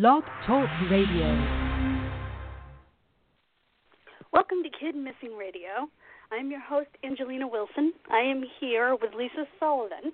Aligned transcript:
Blog 0.00 0.22
Talk 0.46 0.70
Radio. 0.90 1.28
Welcome 4.32 4.62
to 4.62 4.70
Kid 4.70 4.96
Missing 4.96 5.36
Radio. 5.38 5.86
I'm 6.32 6.50
your 6.50 6.60
host, 6.60 6.88
Angelina 7.04 7.46
Wilson. 7.46 7.92
I 8.10 8.20
am 8.20 8.42
here 8.58 8.96
with 8.98 9.12
Lisa 9.12 9.44
Sullivan. 9.60 10.12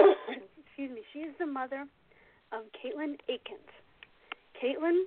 Excuse 0.00 0.90
me. 0.90 1.02
She 1.12 1.20
is 1.20 1.32
the 1.38 1.46
mother 1.46 1.86
of 2.50 2.62
Katelin 2.74 3.14
Akens. 3.30 3.70
Katelin 4.60 5.04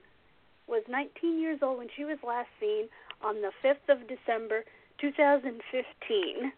was 0.70 0.84
19 0.88 1.38
years 1.38 1.60
old 1.62 1.80
when 1.80 1.90
she 1.98 2.06
was 2.06 2.18
last 2.26 2.48
seen 2.62 2.88
on 3.22 3.42
the 3.42 3.52
5th 3.62 3.90
of 3.90 4.08
December, 4.08 4.64
2015. 5.02 6.54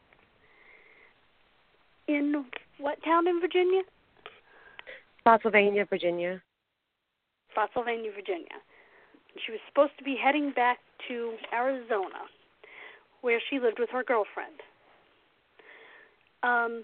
In 2.08 2.46
what 2.78 3.04
town 3.04 3.28
in 3.28 3.42
Virginia? 3.42 3.82
Spotsylvania, 5.22 5.84
Virginia. 5.90 6.40
Spotsylvania, 7.58 8.12
Virginia. 8.16 8.62
She 9.46 9.52
was 9.52 9.62
supposed 9.68 9.94
to 9.98 10.04
be 10.04 10.16
heading 10.22 10.52
back 10.56 10.78
to 11.08 11.34
Arizona, 11.52 12.30
where 13.22 13.40
she 13.50 13.60
lived 13.60 13.80
with 13.80 13.90
her 13.90 14.04
girlfriend. 14.04 14.62
Um, 16.44 16.84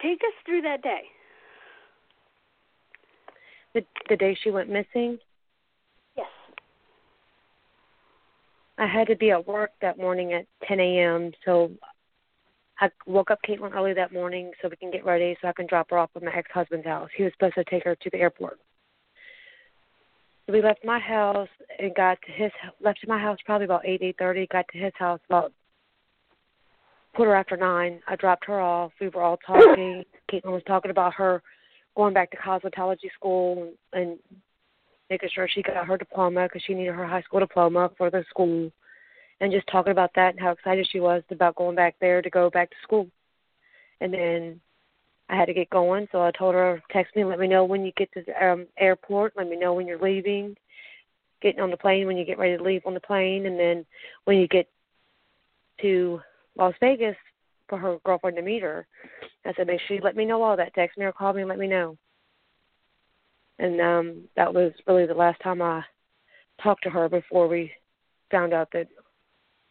take 0.00 0.18
us 0.18 0.34
through 0.44 0.62
that 0.62 0.82
day. 0.82 1.02
The 3.74 3.84
the 4.08 4.16
day 4.16 4.38
she 4.42 4.50
went 4.50 4.68
missing. 4.68 5.18
Yes. 6.16 6.26
I 8.78 8.86
had 8.86 9.08
to 9.08 9.16
be 9.16 9.32
at 9.32 9.46
work 9.46 9.70
that 9.82 9.98
morning 9.98 10.34
at 10.34 10.46
10 10.68 10.78
a.m. 10.78 11.32
So 11.44 11.72
I 12.80 12.90
woke 13.06 13.30
up 13.32 13.40
Katelin 13.46 13.74
early 13.74 13.92
that 13.94 14.12
morning 14.12 14.52
so 14.62 14.68
we 14.68 14.76
can 14.76 14.90
get 14.90 15.04
ready 15.04 15.36
so 15.42 15.48
I 15.48 15.52
can 15.52 15.66
drop 15.66 15.90
her 15.90 15.98
off 15.98 16.10
at 16.14 16.22
my 16.22 16.32
ex 16.32 16.48
husband's 16.54 16.86
house. 16.86 17.10
He 17.16 17.24
was 17.24 17.32
supposed 17.32 17.56
to 17.56 17.64
take 17.64 17.84
her 17.84 17.96
to 17.96 18.10
the 18.10 18.18
airport. 18.18 18.60
So 20.46 20.52
we 20.52 20.62
left 20.62 20.84
my 20.84 21.00
house 21.00 21.48
and 21.78 21.94
got 21.94 22.18
to 22.22 22.32
his 22.32 22.52
left 22.80 23.00
my 23.06 23.18
house 23.18 23.38
probably 23.44 23.64
about 23.64 23.84
eight 23.84 24.02
eight 24.02 24.16
thirty. 24.18 24.46
Got 24.46 24.66
to 24.72 24.78
his 24.78 24.92
house 24.96 25.20
about 25.28 25.52
quarter 27.14 27.34
after 27.34 27.56
nine. 27.56 28.00
I 28.06 28.14
dropped 28.16 28.44
her 28.46 28.60
off. 28.60 28.92
We 29.00 29.08
were 29.08 29.22
all 29.22 29.38
talking. 29.44 30.04
Katelin 30.30 30.52
was 30.52 30.62
talking 30.66 30.90
about 30.90 31.14
her 31.14 31.42
going 31.96 32.14
back 32.14 32.30
to 32.30 32.36
cosmetology 32.36 33.10
school 33.14 33.72
and, 33.92 34.02
and 34.02 34.18
making 35.10 35.30
sure 35.34 35.48
she 35.48 35.62
got 35.62 35.86
her 35.86 35.96
diploma 35.96 36.44
because 36.44 36.62
she 36.66 36.74
needed 36.74 36.94
her 36.94 37.06
high 37.06 37.22
school 37.22 37.40
diploma 37.40 37.90
for 37.96 38.10
the 38.10 38.24
school 38.28 38.70
and 39.40 39.52
just 39.52 39.66
talking 39.66 39.92
about 39.92 40.10
that 40.14 40.30
and 40.30 40.40
how 40.40 40.50
excited 40.50 40.86
she 40.90 41.00
was 41.00 41.22
about 41.30 41.56
going 41.56 41.76
back 41.76 41.96
there 42.00 42.22
to 42.22 42.30
go 42.30 42.50
back 42.50 42.70
to 42.70 42.76
school. 42.82 43.08
And 44.00 44.12
then 44.12 44.60
I 45.28 45.36
had 45.36 45.46
to 45.46 45.54
get 45.54 45.70
going, 45.70 46.06
so 46.12 46.22
I 46.22 46.30
told 46.30 46.54
her, 46.54 46.80
text 46.90 47.16
me, 47.16 47.24
let 47.24 47.40
me 47.40 47.48
know 47.48 47.64
when 47.64 47.84
you 47.84 47.92
get 47.96 48.12
to 48.12 48.22
the 48.22 48.46
um, 48.46 48.66
airport, 48.78 49.32
let 49.36 49.48
me 49.48 49.56
know 49.56 49.74
when 49.74 49.86
you're 49.86 49.98
leaving, 49.98 50.56
getting 51.42 51.60
on 51.60 51.70
the 51.70 51.76
plane 51.76 52.06
when 52.06 52.16
you 52.16 52.24
get 52.24 52.38
ready 52.38 52.56
to 52.56 52.62
leave 52.62 52.82
on 52.86 52.94
the 52.94 53.00
plane, 53.00 53.46
and 53.46 53.58
then 53.58 53.84
when 54.24 54.38
you 54.38 54.46
get 54.46 54.68
to 55.82 56.20
Las 56.56 56.74
Vegas 56.80 57.16
for 57.68 57.78
her 57.78 57.98
girlfriend 58.04 58.36
to 58.36 58.42
meet 58.42 58.62
her. 58.62 58.86
I 59.44 59.52
said, 59.54 59.66
make 59.66 59.80
sure 59.86 59.96
you 59.96 60.02
let 60.02 60.16
me 60.16 60.24
know 60.24 60.42
all 60.42 60.56
that. 60.56 60.74
Text 60.74 60.98
me 60.98 61.04
or 61.04 61.12
call 61.12 61.32
me 61.32 61.42
and 61.42 61.48
let 61.48 61.58
me 61.58 61.68
know. 61.68 61.96
And 63.58 63.80
um 63.80 64.22
that 64.36 64.52
was 64.52 64.72
really 64.86 65.06
the 65.06 65.14
last 65.14 65.40
time 65.40 65.62
I 65.62 65.82
talked 66.62 66.82
to 66.84 66.90
her 66.90 67.08
before 67.08 67.48
we 67.48 67.72
found 68.30 68.52
out 68.52 68.68
that 68.72 68.88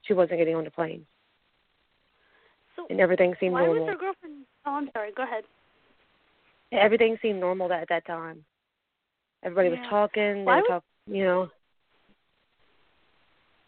she 0.04 0.14
wasn't 0.14 0.40
getting 0.40 0.56
on 0.56 0.64
the 0.64 0.72
plane. 0.72 1.06
So 2.76 2.88
and 2.90 3.00
everything 3.00 3.36
seemed 3.40 3.54
why 3.54 3.66
normal. 3.66 3.86
was 3.86 3.94
her 3.94 3.98
girlfriend? 3.98 4.35
Oh, 4.66 4.72
I'm 4.72 4.90
sorry. 4.94 5.12
Go 5.16 5.24
ahead. 5.24 5.44
Everything 6.72 7.18
seemed 7.22 7.40
normal 7.40 7.72
at 7.72 7.88
that 7.90 8.06
time. 8.06 8.44
Everybody 9.44 9.70
Yeah. 9.70 9.82
was 9.82 9.90
talking. 9.90 10.46
They 10.46 10.52
were 10.52 10.62
talk, 10.64 10.84
you 11.08 11.24
know. 11.24 11.52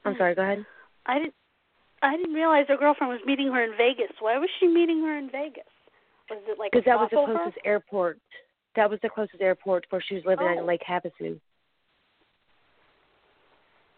I'm 0.05 0.13
Hmm. 0.13 0.17
sorry. 0.17 0.35
Go 0.35 0.41
ahead. 0.41 0.65
I 1.05 1.19
didn't. 1.19 1.35
I 2.01 2.15
didn't 2.15 2.33
realize 2.33 2.67
her 2.67 2.77
girlfriend 2.77 3.11
was 3.11 3.23
meeting 3.25 3.51
her 3.51 3.63
in 3.63 3.75
Vegas. 3.75 4.11
Why 4.19 4.37
was 4.37 4.49
she 4.59 4.67
meeting 4.67 5.01
her 5.03 5.17
in 5.17 5.29
Vegas? 5.29 5.65
Was 6.29 6.39
it 6.47 6.59
like 6.59 6.71
Because 6.71 6.85
that 6.85 6.99
was 6.99 7.09
the 7.09 7.15
closest 7.15 7.57
airport. 7.65 8.19
That 8.75 8.89
was 8.89 8.99
the 9.01 9.09
closest 9.09 9.41
airport 9.41 9.87
where 9.89 10.01
she 10.01 10.13
was 10.15 10.25
living 10.25 10.45
at 10.47 10.57
Oh. 10.57 10.59
in 10.59 10.65
Lake 10.67 10.83
Havasu. 10.83 11.39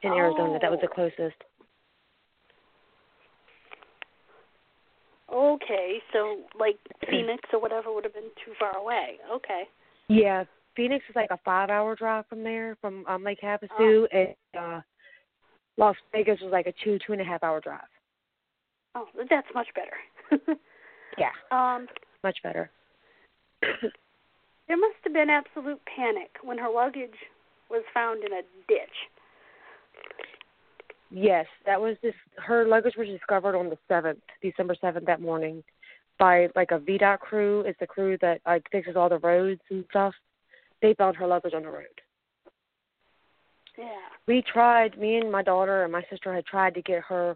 In 0.02 0.14
Arizona, 0.14 0.60
that 0.60 0.72
was 0.72 0.80
the 0.80 0.88
Oh. 0.88 0.94
closest. 0.94 1.44
Okay, 5.34 6.00
so 6.14 6.38
like 6.60 6.78
Phoenix 7.10 7.44
or 7.54 7.60
whatever 7.62 7.94
would 7.94 8.04
have 8.04 8.14
been 8.14 8.32
too 8.46 8.54
far 8.60 8.76
away. 8.78 9.18
Okay. 9.32 9.64
Yeah, 10.08 10.44
Phoenix 10.76 11.06
is 11.10 11.16
like 11.16 11.30
a 11.32 11.40
five-hour 11.46 11.96
drive 11.96 12.26
from 12.28 12.44
there, 12.44 12.76
from 12.82 13.06
um, 13.08 13.24
Lake 13.24 13.40
Havasu, 13.44 13.70
Oh. 13.80 14.08
and 14.12 14.36
uh, 14.60 14.82
Las 15.78 15.96
Vegas 16.12 16.40
was 16.42 16.52
like 16.52 16.68
a 16.68 16.74
two, 16.84 16.98
two 17.06 17.14
and 17.14 17.22
a 17.22 17.26
half 17.26 17.44
hour 17.44 17.60
drive. 17.62 17.82
Oh, 18.96 19.06
that's 19.30 19.48
much 19.54 19.68
better. 19.76 20.58
Yeah, 21.18 21.32
um, 21.52 21.88
much 22.24 22.38
better. 22.44 22.70
there 23.62 24.78
must 24.78 24.96
have 25.04 25.12
been 25.12 25.30
absolute 25.30 25.82
panic 25.86 26.30
when 26.44 26.58
her 26.58 26.70
luggage 26.70 27.18
was 27.70 27.84
found 27.94 28.24
in 28.24 28.32
a 28.32 28.42
ditch. 28.68 28.98
Yes, 31.12 31.46
that 31.66 31.81
was 31.81 31.96
this. 32.03 32.14
Her 32.38 32.68
luggage 32.68 32.96
was 32.97 33.08
discovered 33.08 33.56
on 33.56 33.70
the 33.70 33.78
seventh, 33.88 34.20
December 34.42 34.75
seventh, 34.80 35.06
that 35.08 35.22
morning, 35.22 35.64
by 36.20 36.50
like 36.56 36.72
a 36.72 36.80
VDOT 36.80 37.20
crew. 37.20 37.62
It's 37.62 37.80
the 37.80 37.88
crew 37.88 38.18
that 38.22 38.42
like 38.46 38.66
fixes 38.72 38.96
all 38.96 39.09
the 39.09 39.18
roads 39.19 39.62
and 39.69 39.84
stuff. 39.90 40.14
They 40.81 40.94
found 40.94 41.16
her 41.18 41.28
luggage 41.28 41.53
on 41.53 41.64
the 41.64 41.69
road. 41.69 41.86
Yeah. 43.78 43.86
We 44.28 44.44
tried. 44.44 45.00
Me 45.00 45.18
and 45.18 45.31
my 45.31 45.42
daughter 45.42 45.84
and 45.84 45.92
my 45.92 46.03
sister 46.12 46.34
had 46.34 46.46
tried 46.46 46.75
to 46.75 46.81
get 46.81 47.02
her 47.03 47.36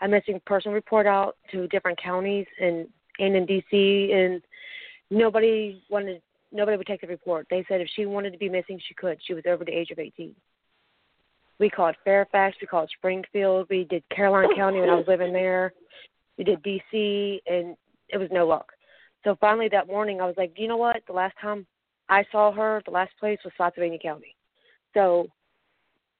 a 0.00 0.08
missing 0.08 0.40
person 0.46 0.72
report 0.72 1.06
out 1.06 1.36
to 1.50 1.68
different 1.68 2.00
counties 2.02 2.46
and 2.60 2.88
and 3.18 3.36
in 3.36 3.46
DC, 3.46 4.14
and 4.14 4.42
nobody 5.10 5.82
wanted. 5.90 6.22
Nobody 6.50 6.76
would 6.76 6.86
take 6.86 7.00
the 7.00 7.06
report. 7.06 7.46
They 7.50 7.64
said 7.68 7.80
if 7.80 7.88
she 7.94 8.04
wanted 8.04 8.32
to 8.32 8.38
be 8.38 8.48
missing, 8.48 8.80
she 8.86 8.94
could. 8.94 9.18
She 9.26 9.32
was 9.34 9.44
over 9.46 9.64
the 9.64 9.72
age 9.72 9.90
of 9.90 9.98
18. 9.98 10.34
We 11.62 11.70
called 11.70 11.94
Fairfax, 12.02 12.56
we 12.60 12.66
called 12.66 12.90
Springfield, 12.98 13.68
we 13.70 13.84
did 13.84 14.02
Caroline 14.10 14.52
County 14.56 14.80
when 14.80 14.90
I 14.90 14.96
was 14.96 15.06
living 15.06 15.32
there, 15.32 15.72
we 16.36 16.42
did 16.42 16.60
DC, 16.60 17.38
and 17.46 17.76
it 18.08 18.18
was 18.18 18.28
no 18.32 18.48
luck. 18.48 18.72
So 19.22 19.36
finally 19.40 19.68
that 19.68 19.86
morning, 19.86 20.20
I 20.20 20.26
was 20.26 20.34
like, 20.36 20.54
you 20.56 20.66
know 20.66 20.76
what? 20.76 21.04
The 21.06 21.12
last 21.12 21.36
time 21.40 21.64
I 22.08 22.24
saw 22.32 22.50
her, 22.50 22.82
the 22.84 22.90
last 22.90 23.12
place 23.20 23.38
was 23.44 23.52
Spotsylvania 23.54 24.00
County. 24.00 24.34
So 24.92 25.28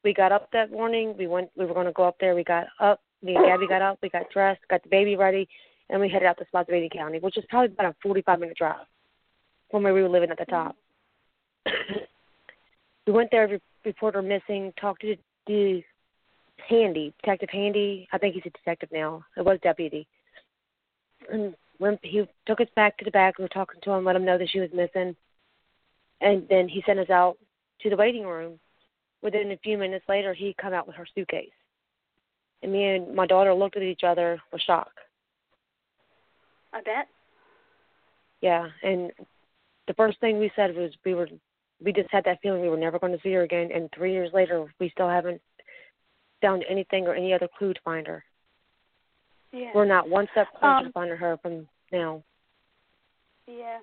we 0.04 0.14
got 0.14 0.30
up 0.30 0.48
that 0.52 0.70
morning. 0.70 1.16
We 1.18 1.26
went. 1.26 1.50
We 1.56 1.66
were 1.66 1.74
going 1.74 1.86
to 1.86 1.92
go 1.92 2.04
up 2.04 2.18
there. 2.20 2.36
We 2.36 2.44
got 2.44 2.68
up. 2.78 3.00
Me 3.20 3.34
and 3.34 3.44
Gabby 3.44 3.66
got 3.66 3.82
up. 3.82 3.98
We 4.00 4.10
got 4.10 4.30
dressed, 4.32 4.60
got 4.70 4.84
the 4.84 4.90
baby 4.90 5.16
ready, 5.16 5.48
and 5.90 6.00
we 6.00 6.08
headed 6.08 6.28
out 6.28 6.38
to 6.38 6.44
Spotsylvania 6.46 6.88
County, 6.88 7.18
which 7.18 7.36
is 7.36 7.44
probably 7.48 7.74
about 7.74 7.86
a 7.86 7.96
45 8.00 8.38
minute 8.38 8.56
drive 8.56 8.86
from 9.72 9.82
where 9.82 9.92
we 9.92 10.02
were 10.02 10.08
living 10.08 10.30
at 10.30 10.38
the 10.38 10.44
mm-hmm. 10.44 10.68
top. 10.68 10.76
we 13.08 13.12
went 13.12 13.32
there, 13.32 13.48
re- 13.48 13.60
report 13.84 14.14
her 14.14 14.22
missing, 14.22 14.72
talked 14.80 15.00
to 15.00 15.16
the 15.46 15.82
Handy, 16.68 17.12
Detective 17.22 17.50
Handy. 17.50 18.08
I 18.12 18.18
think 18.18 18.34
he's 18.34 18.46
a 18.46 18.50
detective 18.50 18.90
now. 18.92 19.24
It 19.36 19.44
was 19.44 19.58
deputy. 19.62 20.06
And 21.30 21.54
when 21.78 21.98
he 22.02 22.26
took 22.46 22.60
us 22.60 22.68
back 22.76 22.96
to 22.98 23.04
the 23.04 23.10
back, 23.10 23.38
we 23.38 23.44
were 23.44 23.48
talking 23.48 23.80
to 23.82 23.90
him, 23.92 24.04
let 24.04 24.16
him 24.16 24.24
know 24.24 24.38
that 24.38 24.50
she 24.50 24.60
was 24.60 24.70
missing, 24.72 25.16
and 26.20 26.46
then 26.48 26.68
he 26.68 26.82
sent 26.86 26.98
us 26.98 27.10
out 27.10 27.36
to 27.80 27.90
the 27.90 27.96
waiting 27.96 28.24
room. 28.24 28.58
Within 29.22 29.52
a 29.52 29.56
few 29.58 29.78
minutes 29.78 30.04
later, 30.08 30.34
he 30.34 30.54
come 30.60 30.72
out 30.72 30.86
with 30.86 30.96
her 30.96 31.06
suitcase, 31.14 31.50
and 32.62 32.72
me 32.72 32.86
and 32.86 33.14
my 33.14 33.26
daughter 33.26 33.54
looked 33.54 33.76
at 33.76 33.82
each 33.82 34.02
other 34.04 34.40
with 34.52 34.62
shock. 34.62 34.90
I 36.72 36.80
bet. 36.82 37.06
Yeah, 38.40 38.68
and 38.82 39.12
the 39.86 39.94
first 39.94 40.18
thing 40.20 40.38
we 40.38 40.50
said 40.56 40.74
was 40.74 40.90
we 41.04 41.14
were 41.14 41.28
we 41.84 41.92
just 41.92 42.10
had 42.10 42.24
that 42.24 42.40
feeling 42.42 42.60
we 42.62 42.68
were 42.68 42.76
never 42.76 42.98
going 42.98 43.12
to 43.12 43.20
see 43.22 43.32
her 43.32 43.42
again. 43.42 43.70
And 43.74 43.88
three 43.94 44.12
years 44.12 44.30
later, 44.32 44.66
we 44.80 44.90
still 44.90 45.08
haven't 45.08 45.40
found 46.40 46.64
anything 46.68 47.06
or 47.06 47.14
any 47.14 47.32
other 47.32 47.48
clue 47.58 47.72
to 47.74 47.80
find 47.84 48.06
her. 48.06 48.24
Yeah. 49.52 49.70
We're 49.74 49.84
not 49.84 50.08
one 50.08 50.26
step 50.32 50.48
closer 50.58 50.66
Um, 50.78 50.84
to 50.86 50.92
finding 50.92 51.16
her 51.18 51.36
from 51.42 51.68
now. 51.92 52.22
Yeah. 53.46 53.78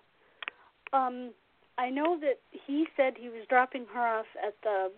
Um, 0.93 1.31
I 1.77 1.89
know 1.89 2.17
that 2.19 2.39
he 2.65 2.85
said 2.97 3.13
he 3.17 3.29
was 3.29 3.45
dropping 3.49 3.85
her 3.93 3.99
off 4.19 4.25
at 4.45 4.55
the 4.63 4.91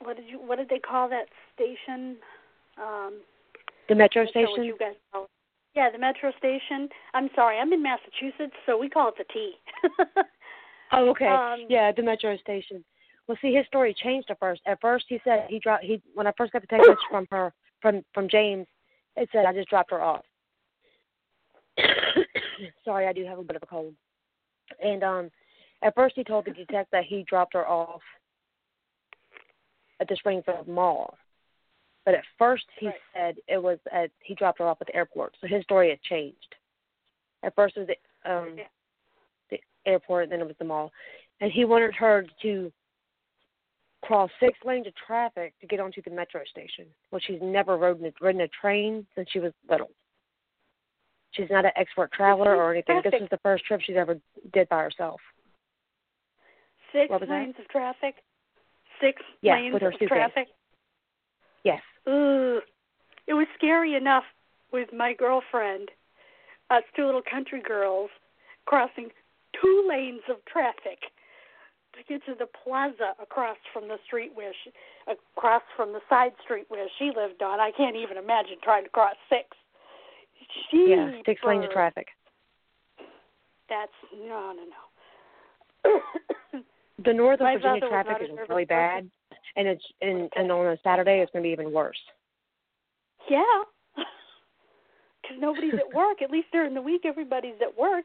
what 0.00 0.16
did 0.16 0.26
you 0.28 0.38
what 0.38 0.56
did 0.58 0.68
they 0.68 0.78
call 0.78 1.08
that 1.08 1.26
station? 1.54 2.16
Um 2.76 3.20
The 3.88 3.94
metro 3.94 4.22
I'm 4.22 4.26
not 4.26 4.32
sure 4.34 4.42
what 4.42 4.50
station. 4.50 4.64
you 4.64 4.76
guys 4.78 4.94
call 5.12 5.24
it. 5.24 5.30
Yeah, 5.74 5.90
the 5.90 5.98
metro 5.98 6.32
station. 6.38 6.88
I'm 7.14 7.30
sorry, 7.34 7.58
I'm 7.58 7.72
in 7.72 7.82
Massachusetts, 7.82 8.56
so 8.66 8.76
we 8.76 8.88
call 8.90 9.08
it 9.08 9.14
the 9.16 9.24
T. 9.32 9.52
Oh, 10.92 11.10
okay. 11.10 11.26
Um, 11.26 11.66
yeah, 11.68 11.92
the 11.92 12.02
metro 12.02 12.36
station. 12.38 12.84
Well, 13.26 13.38
see, 13.42 13.54
his 13.54 13.66
story 13.66 13.94
changed 13.94 14.30
at 14.30 14.38
first. 14.38 14.62
At 14.66 14.80
first, 14.80 15.06
he 15.08 15.20
said 15.24 15.46
he 15.48 15.58
dropped. 15.58 15.84
He 15.84 16.00
when 16.14 16.26
I 16.26 16.32
first 16.36 16.52
got 16.52 16.62
the 16.62 16.68
text 16.68 16.86
message 16.86 16.98
from 17.10 17.26
her 17.30 17.52
from 17.82 18.02
from 18.14 18.28
James, 18.28 18.66
it 19.16 19.28
said 19.32 19.46
I 19.46 19.52
just 19.52 19.68
dropped 19.68 19.90
her 19.90 20.02
off. 20.02 20.24
Sorry, 22.84 23.06
I 23.06 23.12
do 23.12 23.24
have 23.24 23.38
a 23.38 23.42
bit 23.42 23.56
of 23.56 23.62
a 23.62 23.66
cold. 23.66 23.94
And 24.82 25.02
um, 25.02 25.30
At 25.82 25.94
first, 25.94 26.14
he 26.16 26.24
told 26.24 26.46
the 26.46 26.52
detective 26.52 26.86
that 26.92 27.04
he 27.04 27.24
dropped 27.28 27.54
her 27.54 27.66
off 27.66 28.00
at 30.00 30.08
the 30.08 30.16
Springfield 30.16 30.68
Mall, 30.68 31.16
but 32.04 32.14
at 32.14 32.24
first 32.38 32.64
he 32.78 32.86
right. 32.86 32.94
said 33.14 33.36
it 33.48 33.62
was 33.62 33.78
at 33.92 34.10
he 34.20 34.34
dropped 34.34 34.58
her 34.60 34.66
off 34.66 34.78
at 34.80 34.86
the 34.86 34.96
airport. 34.96 35.34
So 35.40 35.48
his 35.48 35.64
story 35.64 35.90
had 35.90 36.02
changed. 36.02 36.54
At 37.42 37.54
first, 37.54 37.76
it 37.76 37.80
was 37.80 37.96
um, 38.24 38.54
yeah. 38.56 38.64
Airport, 39.86 40.30
then 40.30 40.40
it 40.40 40.46
was 40.46 40.56
the 40.58 40.64
mall, 40.64 40.92
and 41.40 41.50
he 41.52 41.64
wanted 41.64 41.94
her 41.94 42.24
to 42.42 42.72
cross 44.02 44.30
six 44.38 44.56
lanes 44.64 44.86
of 44.86 44.92
traffic 44.94 45.54
to 45.60 45.66
get 45.66 45.80
onto 45.80 46.00
the 46.02 46.10
metro 46.10 46.40
station, 46.50 46.86
which 47.10 47.24
she's 47.26 47.40
never 47.42 47.76
ridden 47.76 48.06
a, 48.06 48.24
ridden 48.24 48.42
a 48.42 48.48
train 48.48 49.06
since 49.14 49.28
she 49.32 49.40
was 49.40 49.52
little. 49.68 49.90
She's 51.32 51.50
not 51.50 51.64
an 51.64 51.72
expert 51.76 52.12
traveler 52.12 52.56
or 52.56 52.72
anything. 52.72 53.00
This 53.04 53.20
is 53.20 53.28
the 53.30 53.38
first 53.42 53.64
trip 53.64 53.80
she's 53.84 53.96
ever 53.96 54.16
did 54.52 54.68
by 54.68 54.82
herself. 54.82 55.20
Six 56.92 57.10
lanes 57.10 57.54
that? 57.56 57.62
of 57.62 57.68
traffic. 57.68 58.14
Six 59.00 59.20
yeah, 59.42 59.54
lanes 59.54 59.74
with 59.74 59.82
her 59.82 59.88
of 59.88 59.94
suitcase. 59.94 60.08
traffic. 60.08 60.48
Yes. 61.64 61.82
Ugh. 62.06 62.62
It 63.26 63.34
was 63.34 63.46
scary 63.56 63.96
enough 63.96 64.24
with 64.72 64.88
my 64.96 65.12
girlfriend, 65.12 65.90
us 66.70 66.82
two 66.94 67.04
little 67.04 67.22
country 67.28 67.60
girls, 67.60 68.08
crossing 68.66 69.08
two 69.60 69.86
lanes 69.88 70.22
of 70.30 70.36
traffic 70.44 70.98
to 71.94 72.04
get 72.08 72.24
to 72.26 72.34
the 72.38 72.46
plaza 72.46 73.14
across 73.20 73.56
from 73.72 73.88
the 73.88 73.96
street 74.06 74.32
where 74.34 74.52
she, 74.64 74.70
across 75.10 75.62
from 75.76 75.92
the 75.92 76.00
side 76.08 76.32
street 76.44 76.66
where 76.68 76.86
she 76.98 77.10
lived 77.16 77.42
on. 77.42 77.60
I 77.60 77.70
can't 77.76 77.96
even 77.96 78.16
imagine 78.16 78.56
trying 78.62 78.84
to 78.84 78.90
cross 78.90 79.16
six. 79.28 79.44
Yeah, 80.72 81.10
six 81.24 81.40
lanes 81.44 81.64
of 81.64 81.70
traffic. 81.70 82.08
That's 83.68 83.92
no, 84.14 84.52
no, 84.54 84.62
no. 85.92 86.62
The 87.04 87.12
Northern 87.12 87.46
My 87.46 87.56
Virginia 87.56 87.88
traffic 87.88 88.16
is 88.22 88.30
really 88.48 88.64
bad, 88.64 89.10
and 89.56 89.68
it's 89.68 89.84
and 90.00 90.30
and 90.34 90.50
on 90.50 90.66
a 90.66 90.78
Saturday 90.82 91.20
it's 91.20 91.30
going 91.30 91.42
to 91.42 91.46
be 91.46 91.52
even 91.52 91.72
worse. 91.72 91.98
Yeah. 93.30 93.42
Because 95.22 95.40
nobody's 95.40 95.74
at 95.74 95.92
work. 95.92 96.22
At 96.22 96.30
least 96.30 96.46
during 96.52 96.72
the 96.72 96.80
week, 96.80 97.02
everybody's 97.04 97.56
at 97.60 97.76
work. 97.76 98.04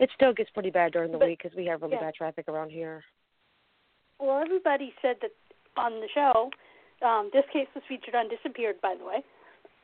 It 0.00 0.10
still 0.14 0.32
gets 0.32 0.48
pretty 0.50 0.70
bad 0.70 0.92
during 0.92 1.12
the 1.12 1.18
But- 1.18 1.28
week 1.28 1.42
because 1.42 1.56
we 1.56 1.66
have 1.66 1.82
really 1.82 1.94
yeah. 1.94 2.00
bad 2.00 2.14
traffic 2.14 2.48
around 2.48 2.70
here. 2.70 3.04
Well, 4.18 4.40
everybody 4.40 4.94
said 5.00 5.20
that 5.20 5.32
on 5.76 6.00
the 6.00 6.08
show. 6.08 6.50
Um, 7.02 7.30
this 7.32 7.44
case 7.52 7.68
was 7.74 7.84
featured 7.88 8.14
on 8.14 8.28
Disappeared, 8.28 8.80
by 8.80 8.94
the 8.94 9.04
way. 9.04 9.22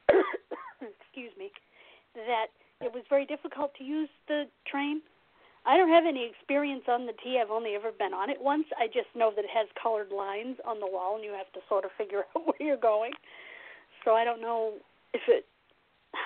Excuse 0.80 1.32
me. 1.38 1.52
That 2.14 2.48
it 2.80 2.92
was 2.92 3.04
very 3.08 3.24
difficult 3.26 3.74
to 3.76 3.84
use 3.84 4.08
the 4.26 4.48
train. 4.66 5.02
I 5.64 5.76
don't 5.76 5.88
have 5.90 6.06
any 6.06 6.24
experience 6.24 6.84
on 6.88 7.06
the 7.06 7.12
T. 7.12 7.38
I've 7.40 7.50
only 7.50 7.74
ever 7.74 7.90
been 7.92 8.14
on 8.14 8.30
it 8.30 8.40
once. 8.40 8.66
I 8.78 8.86
just 8.86 9.08
know 9.14 9.30
that 9.34 9.44
it 9.44 9.50
has 9.50 9.68
colored 9.80 10.12
lines 10.12 10.56
on 10.64 10.80
the 10.80 10.86
wall, 10.86 11.16
and 11.16 11.24
you 11.24 11.32
have 11.32 11.50
to 11.52 11.60
sort 11.68 11.84
of 11.84 11.90
figure 11.98 12.24
out 12.36 12.46
where 12.46 12.60
you're 12.60 12.76
going. 12.76 13.12
So 14.04 14.14
I 14.14 14.24
don't 14.24 14.40
know 14.40 14.74
if 15.12 15.22
it 15.28 15.44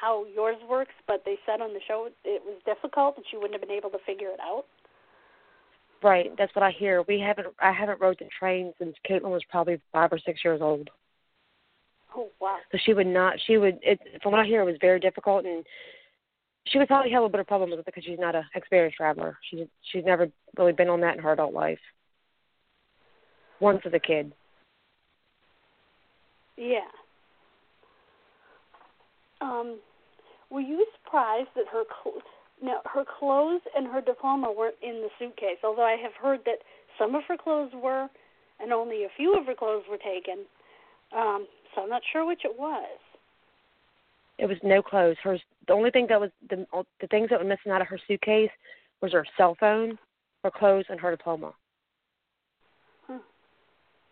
how 0.00 0.24
yours 0.34 0.56
works, 0.68 0.94
but 1.06 1.22
they 1.24 1.36
said 1.44 1.60
on 1.60 1.72
the 1.74 1.80
show 1.86 2.08
it 2.24 2.42
was 2.44 2.60
difficult, 2.64 3.16
and 3.16 3.24
she 3.30 3.36
wouldn't 3.36 3.54
have 3.54 3.60
been 3.60 3.76
able 3.76 3.90
to 3.90 3.98
figure 4.06 4.28
it 4.28 4.40
out. 4.40 4.64
Right, 6.02 6.30
that's 6.38 6.54
what 6.54 6.62
I 6.62 6.70
hear. 6.70 7.02
We 7.02 7.20
haven't 7.20 7.48
I 7.60 7.72
haven't 7.72 8.00
rode 8.00 8.16
the 8.18 8.28
train 8.38 8.72
since 8.78 8.94
Katelin 9.08 9.30
was 9.30 9.42
probably 9.50 9.80
five 9.92 10.12
or 10.12 10.18
six 10.18 10.40
years 10.42 10.60
old. 10.62 10.88
Oh 12.16 12.28
wow. 12.40 12.58
So 12.72 12.78
she 12.84 12.94
would 12.94 13.06
not. 13.06 13.34
She 13.46 13.58
would. 13.58 13.78
It 13.82 14.00
from 14.22 14.32
what 14.32 14.40
I 14.40 14.46
hear, 14.46 14.62
it 14.62 14.64
was 14.64 14.76
very 14.80 14.98
difficult, 14.98 15.44
and 15.44 15.64
she 16.64 16.78
would 16.78 16.88
probably 16.88 17.10
have 17.12 17.22
a 17.22 17.28
bit 17.28 17.40
of 17.40 17.46
problem 17.46 17.70
with 17.70 17.80
it 17.80 17.86
because 17.86 18.04
she's 18.04 18.18
not 18.18 18.34
a 18.34 18.42
experienced 18.54 18.96
traveler. 18.96 19.38
She's 19.50 19.66
she's 19.92 20.04
never 20.04 20.28
really 20.56 20.72
been 20.72 20.88
on 20.88 21.00
that 21.02 21.16
in 21.16 21.22
her 21.22 21.32
adult 21.32 21.52
life. 21.52 21.78
Once 23.60 23.82
as 23.84 23.92
a 23.92 23.98
kid. 23.98 24.32
Yeah. 26.56 26.80
Um, 29.42 29.78
were 30.50 30.60
you 30.60 30.84
surprised 31.02 31.48
that 31.54 31.66
her 31.72 31.84
cl- 32.02 32.22
now 32.62 32.80
her 32.92 33.04
clothes 33.18 33.62
and 33.76 33.86
her 33.86 34.00
diploma 34.00 34.52
weren't 34.52 34.76
in 34.82 35.02
the 35.02 35.08
suitcase? 35.18 35.58
Although 35.64 35.84
I 35.84 35.96
have 36.02 36.12
heard 36.20 36.40
that 36.44 36.58
some 36.98 37.14
of 37.14 37.22
her 37.28 37.36
clothes 37.36 37.72
were, 37.74 38.08
and 38.60 38.72
only 38.72 39.04
a 39.04 39.08
few 39.16 39.34
of 39.38 39.46
her 39.46 39.54
clothes 39.54 39.84
were 39.88 39.96
taken. 39.96 40.44
Um, 41.16 41.46
so 41.74 41.82
I'm 41.82 41.88
not 41.88 42.02
sure 42.12 42.26
which 42.26 42.44
it 42.44 42.58
was. 42.58 42.98
It 44.38 44.46
was 44.46 44.58
no 44.62 44.82
clothes. 44.82 45.16
Her 45.22 45.38
the 45.66 45.72
only 45.72 45.90
thing 45.90 46.06
that 46.08 46.20
was 46.20 46.30
the 46.48 46.66
the 47.00 47.06
things 47.06 47.30
that 47.30 47.38
were 47.38 47.48
missing 47.48 47.72
out 47.72 47.80
of 47.80 47.88
her 47.88 47.98
suitcase 48.08 48.50
was 49.00 49.12
her 49.12 49.26
cell 49.36 49.56
phone, 49.58 49.98
her 50.42 50.50
clothes, 50.50 50.86
and 50.88 51.00
her 51.00 51.10
diploma. 51.10 51.52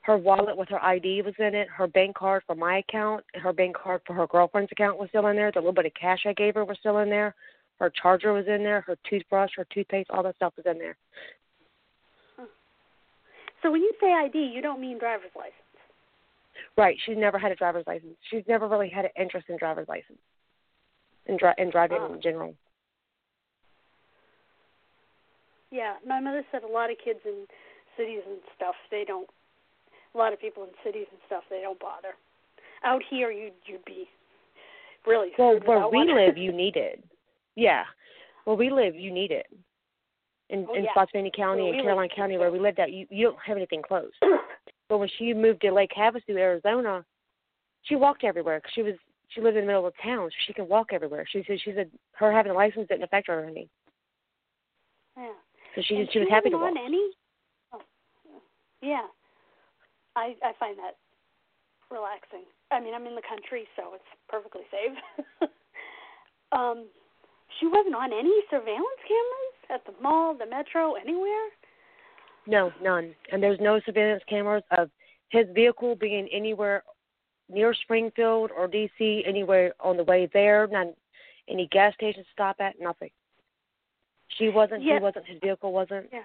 Her 0.08 0.16
wallet 0.16 0.56
with 0.56 0.70
her 0.70 0.82
ID 0.82 1.20
was 1.20 1.34
in 1.38 1.54
it. 1.54 1.68
Her 1.68 1.86
bank 1.86 2.16
card 2.16 2.42
for 2.46 2.54
my 2.54 2.78
account, 2.78 3.22
her 3.34 3.52
bank 3.52 3.76
card 3.76 4.00
for 4.06 4.14
her 4.14 4.26
girlfriend's 4.26 4.72
account 4.72 4.98
was 4.98 5.10
still 5.10 5.26
in 5.26 5.36
there. 5.36 5.52
The 5.52 5.58
little 5.58 5.74
bit 5.74 5.84
of 5.84 5.92
cash 6.00 6.20
I 6.24 6.32
gave 6.32 6.54
her 6.54 6.64
was 6.64 6.78
still 6.80 6.96
in 7.00 7.10
there. 7.10 7.34
Her 7.78 7.92
charger 8.00 8.32
was 8.32 8.46
in 8.46 8.62
there. 8.62 8.80
Her 8.80 8.96
toothbrush, 9.10 9.50
her 9.56 9.66
toothpaste, 9.70 10.08
all 10.08 10.22
that 10.22 10.36
stuff 10.36 10.54
was 10.56 10.64
in 10.64 10.78
there. 10.78 10.96
So 13.60 13.70
when 13.70 13.82
you 13.82 13.92
say 14.00 14.10
ID, 14.10 14.38
you 14.38 14.62
don't 14.62 14.80
mean 14.80 14.98
driver's 14.98 15.30
license. 15.36 15.52
Right. 16.78 16.96
She's 17.04 17.18
never 17.18 17.38
had 17.38 17.52
a 17.52 17.56
driver's 17.56 17.86
license. 17.86 18.16
She's 18.30 18.44
never 18.48 18.66
really 18.66 18.88
had 18.88 19.04
an 19.04 19.10
interest 19.20 19.50
in 19.50 19.58
driver's 19.58 19.88
license. 19.88 20.20
In, 21.26 21.36
dri- 21.36 21.52
in 21.58 21.68
driving 21.68 21.98
Oh. 22.00 22.14
in 22.14 22.22
general. 22.22 22.54
Yeah, 25.70 25.96
my 26.06 26.18
mother 26.18 26.46
said 26.50 26.62
a 26.62 26.66
lot 26.66 26.90
of 26.90 26.96
kids 27.04 27.20
in 27.26 27.46
cities 27.98 28.22
and 28.26 28.38
stuff 28.56 28.74
they 28.90 29.04
don't. 29.06 29.28
A 30.18 30.20
lot 30.20 30.32
of 30.32 30.40
people 30.40 30.64
in 30.64 30.70
cities 30.84 31.06
and 31.12 31.20
stuff 31.28 31.44
they 31.48 31.60
don't 31.60 31.78
bother. 31.78 32.14
Out 32.84 33.02
here, 33.08 33.30
you'd 33.30 33.52
you'd 33.66 33.84
be 33.84 34.08
really 35.06 35.28
Well, 35.38 35.60
where 35.64 35.88
we 35.88 36.12
live, 36.12 36.36
you 36.44 36.50
need 36.52 36.74
it. 36.74 37.04
Yeah. 37.54 37.84
Where 38.44 38.56
we 38.56 38.68
live, 38.68 38.96
you 38.96 39.12
need 39.12 39.30
it. 39.30 39.46
In 40.50 40.66
Oh, 40.68 40.74
in 40.74 40.84
yeah. 40.84 40.90
Spotsylvania 40.90 41.30
County 41.30 41.68
and 41.70 41.80
Caroline 41.82 42.08
live, 42.08 42.16
County, 42.16 42.36
where 42.36 42.50
we 42.50 42.58
lived 42.58 42.80
at, 42.80 42.90
you 42.90 43.06
you 43.10 43.26
don't 43.28 43.38
have 43.46 43.56
anything 43.56 43.82
close. 43.82 44.10
But 44.88 44.98
when 44.98 45.08
she 45.18 45.34
moved 45.34 45.60
to 45.60 45.70
Lake 45.70 45.90
Havasu, 45.96 46.30
Arizona, 46.30 47.04
she 47.82 47.94
walked 47.94 48.24
everywhere 48.24 48.58
'cause 48.60 48.72
she 48.74 48.82
was 48.82 48.94
she 49.28 49.40
lived 49.40 49.56
in 49.56 49.62
the 49.64 49.66
middle 49.68 49.86
of 49.86 49.94
town, 50.02 50.30
so 50.30 50.36
she 50.46 50.52
can 50.54 50.66
walk 50.66 50.92
everywhere. 50.92 51.26
She 51.30 51.44
said 51.46 51.60
she 51.60 51.72
said 51.74 51.90
her 52.14 52.32
having 52.32 52.50
a 52.50 52.54
license 52.54 52.88
didn't 52.88 53.04
affect 53.04 53.28
her 53.28 53.38
or 53.40 53.44
anything, 53.44 53.68
yeah. 55.16 55.32
so 55.76 55.82
she 55.82 55.94
and 55.96 56.10
she 56.10 56.18
was 56.18 56.28
happy 56.28 56.48
to 56.50 56.56
walk. 56.56 56.70
on 56.70 56.76
any. 56.78 57.10
Oh, 57.72 57.82
yeah, 58.80 59.06
I 60.18 60.34
I 60.42 60.52
find 60.58 60.76
that 60.78 60.96
relaxing. 61.90 62.44
I 62.70 62.80
mean, 62.80 62.94
I'm 62.94 63.06
in 63.06 63.14
the 63.14 63.22
country, 63.26 63.66
so 63.76 63.94
it's 63.94 64.04
perfectly 64.28 64.62
safe. 64.70 65.48
um, 66.52 66.86
she 67.58 67.66
wasn't 67.66 67.94
on 67.94 68.12
any 68.12 68.34
surveillance 68.50 69.02
cameras 69.06 69.56
at 69.70 69.84
the 69.86 70.02
mall, 70.02 70.34
the 70.36 70.46
metro, 70.46 70.94
anywhere. 70.94 71.48
No, 72.46 72.72
none. 72.82 73.14
And 73.32 73.42
there's 73.42 73.60
no 73.60 73.80
surveillance 73.86 74.22
cameras 74.28 74.62
of 74.76 74.90
his 75.30 75.46
vehicle 75.54 75.96
being 75.96 76.28
anywhere 76.32 76.82
near 77.50 77.74
Springfield 77.74 78.50
or 78.56 78.68
DC, 78.68 79.26
anywhere 79.26 79.72
on 79.80 79.96
the 79.96 80.04
way 80.04 80.28
there, 80.32 80.66
not 80.66 80.88
any 81.48 81.68
gas 81.68 81.94
station 81.94 82.24
stop 82.32 82.56
at, 82.60 82.74
nothing. 82.80 83.10
She 84.36 84.50
wasn't, 84.50 84.82
Yeah. 84.82 84.98
he 84.98 85.02
wasn't, 85.02 85.26
his 85.26 85.38
vehicle 85.40 85.72
wasn't. 85.72 86.08
Yeah. 86.12 86.22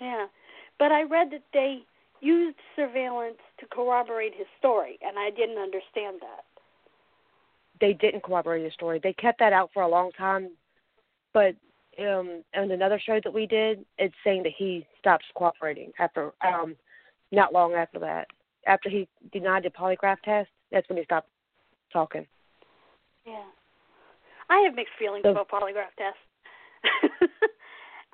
Yeah. 0.00 0.26
But 0.78 0.92
I 0.92 1.04
read 1.04 1.30
that 1.30 1.42
they 1.52 1.84
used 2.24 2.56
surveillance 2.74 3.38
to 3.60 3.66
corroborate 3.66 4.34
his 4.34 4.46
story, 4.58 4.98
and 5.02 5.18
I 5.18 5.30
didn't 5.30 5.58
understand 5.58 6.18
that. 6.20 6.44
They 7.80 7.92
didn't 7.92 8.22
corroborate 8.22 8.64
his 8.64 8.72
story. 8.72 9.00
They 9.02 9.12
kept 9.12 9.38
that 9.40 9.52
out 9.52 9.70
for 9.74 9.82
a 9.82 9.88
long 9.88 10.10
time. 10.12 10.50
But 11.32 11.54
um 11.98 12.42
on 12.56 12.70
another 12.70 13.00
show 13.04 13.20
that 13.22 13.32
we 13.32 13.46
did, 13.46 13.84
it's 13.98 14.14
saying 14.24 14.42
that 14.44 14.52
he 14.56 14.86
stops 14.98 15.24
cooperating 15.34 15.92
after 15.98 16.32
um 16.44 16.76
not 17.30 17.52
long 17.52 17.74
after 17.74 17.98
that. 18.00 18.28
After 18.66 18.88
he 18.88 19.08
denied 19.32 19.64
the 19.64 19.70
polygraph 19.70 20.20
test, 20.24 20.48
that's 20.72 20.88
when 20.88 20.98
he 20.98 21.04
stopped 21.04 21.28
talking. 21.92 22.26
Yeah. 23.26 23.44
I 24.48 24.60
have 24.60 24.74
mixed 24.74 24.94
feelings 24.98 25.24
So- 25.24 25.30
about 25.32 25.48
polygraph 25.48 25.94
tests. 25.98 26.18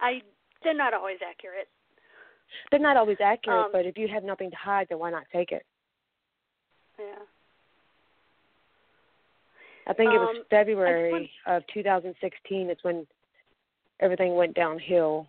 I 0.00 0.22
they're 0.62 0.74
not 0.74 0.94
always 0.94 1.18
accurate. 1.26 1.68
They're 2.70 2.80
not 2.80 2.96
always 2.96 3.18
accurate, 3.20 3.66
Um, 3.66 3.72
but 3.72 3.86
if 3.86 3.96
you 3.98 4.08
have 4.08 4.24
nothing 4.24 4.50
to 4.50 4.56
hide, 4.56 4.88
then 4.88 4.98
why 4.98 5.10
not 5.10 5.24
take 5.32 5.52
it? 5.52 5.64
Yeah. 6.98 7.04
I 9.86 9.92
think 9.94 10.12
it 10.12 10.18
was 10.18 10.36
Um, 10.36 10.44
February 10.50 11.32
of 11.46 11.66
2016 11.68 12.70
is 12.70 12.82
when 12.82 13.06
everything 13.98 14.34
went 14.34 14.54
downhill 14.54 15.26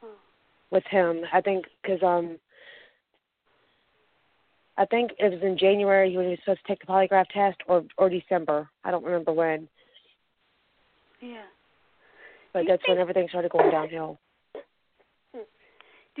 Hmm. 0.00 0.08
with 0.70 0.84
him. 0.86 1.26
I 1.32 1.40
think 1.40 1.66
because 1.82 2.02
um, 2.02 2.38
I 4.76 4.84
think 4.86 5.12
it 5.18 5.30
was 5.30 5.42
in 5.42 5.56
January 5.56 6.14
when 6.16 6.26
he 6.26 6.30
was 6.30 6.40
supposed 6.40 6.60
to 6.60 6.66
take 6.68 6.80
the 6.80 6.86
polygraph 6.86 7.28
test, 7.28 7.58
or 7.66 7.84
or 7.96 8.08
December. 8.10 8.68
I 8.84 8.90
don't 8.90 9.04
remember 9.04 9.32
when. 9.32 9.68
Yeah. 11.20 11.46
But 12.52 12.66
that's 12.66 12.86
when 12.88 12.98
everything 12.98 13.28
started 13.28 13.50
going 13.52 13.70
downhill. 13.70 14.18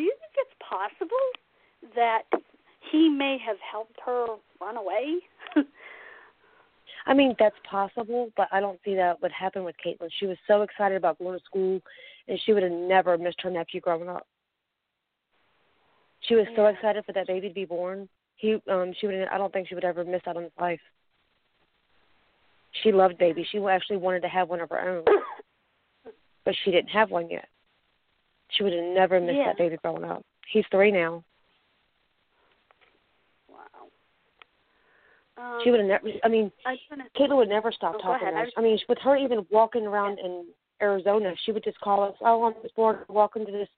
Do 0.00 0.04
you 0.04 0.14
think 0.18 0.32
it's 0.38 0.56
possible 0.66 1.94
that 1.94 2.22
he 2.90 3.10
may 3.10 3.36
have 3.44 3.58
helped 3.70 3.98
her 4.06 4.24
run 4.58 4.78
away? 4.78 5.16
I 7.06 7.12
mean, 7.12 7.36
that's 7.38 7.56
possible, 7.70 8.30
but 8.34 8.48
I 8.50 8.60
don't 8.60 8.80
see 8.82 8.94
that 8.94 9.20
would 9.20 9.30
happen 9.30 9.62
with 9.62 9.76
Katelin. 9.84 10.08
She 10.18 10.24
was 10.24 10.38
so 10.46 10.62
excited 10.62 10.96
about 10.96 11.18
going 11.18 11.38
to 11.38 11.44
school, 11.44 11.82
and 12.28 12.40
she 12.46 12.54
would 12.54 12.62
have 12.62 12.72
never 12.72 13.18
missed 13.18 13.42
her 13.42 13.50
nephew 13.50 13.82
growing 13.82 14.08
up. 14.08 14.26
She 16.20 16.34
was 16.34 16.46
yeah. 16.52 16.56
so 16.56 16.66
excited 16.68 17.04
for 17.04 17.12
that 17.12 17.26
baby 17.26 17.48
to 17.48 17.54
be 17.54 17.66
born. 17.66 18.08
He, 18.36 18.56
um, 18.70 18.94
she 18.98 19.06
would. 19.06 19.28
I 19.30 19.36
don't 19.36 19.52
think 19.52 19.68
she 19.68 19.74
would 19.74 19.84
ever 19.84 20.02
miss 20.02 20.22
out 20.26 20.38
on 20.38 20.44
his 20.44 20.52
life. 20.58 20.80
She 22.82 22.90
loved 22.90 23.18
baby. 23.18 23.46
She 23.52 23.58
actually 23.58 23.98
wanted 23.98 24.22
to 24.22 24.28
have 24.28 24.48
one 24.48 24.60
of 24.60 24.70
her 24.70 24.80
own, 24.80 25.04
but 26.46 26.54
she 26.64 26.70
didn't 26.70 26.88
have 26.88 27.10
one 27.10 27.28
yet. 27.28 27.48
She 28.56 28.62
would 28.62 28.72
have 28.72 28.84
never 28.84 29.20
missed 29.20 29.36
yeah. 29.36 29.46
that 29.46 29.58
baby 29.58 29.76
growing 29.82 30.04
up. 30.04 30.24
He's 30.52 30.64
three 30.70 30.90
now. 30.90 31.22
Wow. 33.48 33.56
Um, 35.36 35.60
she 35.62 35.70
would 35.70 35.80
have 35.80 35.88
never. 35.88 36.08
I 36.24 36.28
mean, 36.28 36.50
I 36.66 36.76
Katelin 37.18 37.36
would 37.36 37.48
never 37.48 37.72
stop 37.72 37.96
oh, 37.98 38.02
talking 38.02 38.28
to 38.28 38.34
us. 38.34 38.48
I 38.56 38.60
mean, 38.60 38.78
with 38.88 38.98
her 38.98 39.16
even 39.16 39.46
walking 39.50 39.86
around 39.86 40.18
yeah. 40.18 40.26
in 40.26 40.46
Arizona, 40.82 41.32
she 41.44 41.52
would 41.52 41.64
just 41.64 41.80
call 41.80 42.02
us. 42.02 42.14
Oh, 42.20 42.44
I'm 42.44 42.54
just 42.62 42.74
bored. 42.74 43.04
Walking 43.08 43.46
to 43.46 43.52
this 43.52 43.68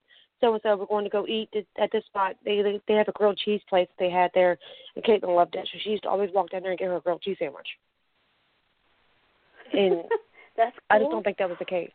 so 0.40 0.52
and 0.54 0.62
so. 0.62 0.76
We're 0.76 0.86
going 0.86 1.04
to 1.04 1.10
go 1.10 1.26
eat 1.26 1.50
at 1.78 1.92
this 1.92 2.04
spot. 2.06 2.36
They 2.44 2.62
they 2.62 2.80
they 2.88 2.94
have 2.94 3.08
a 3.08 3.12
grilled 3.12 3.38
cheese 3.44 3.60
place 3.68 3.88
they 3.98 4.10
had 4.10 4.30
there, 4.34 4.58
and 4.96 5.04
Katelin 5.04 5.36
loved 5.36 5.54
it. 5.54 5.68
So 5.70 5.78
she 5.82 5.90
used 5.90 6.04
to 6.04 6.08
always 6.08 6.30
walk 6.32 6.50
down 6.50 6.62
there 6.62 6.72
and 6.72 6.78
get 6.78 6.88
her 6.88 6.96
a 6.96 7.00
grilled 7.00 7.22
cheese 7.22 7.36
sandwich. 7.38 7.68
And 9.72 10.04
That's 10.56 10.72
cool. 10.72 10.84
I 10.90 10.98
just 10.98 11.10
don't 11.10 11.22
think 11.22 11.38
that 11.38 11.48
was 11.48 11.58
the 11.58 11.64
case. 11.64 11.90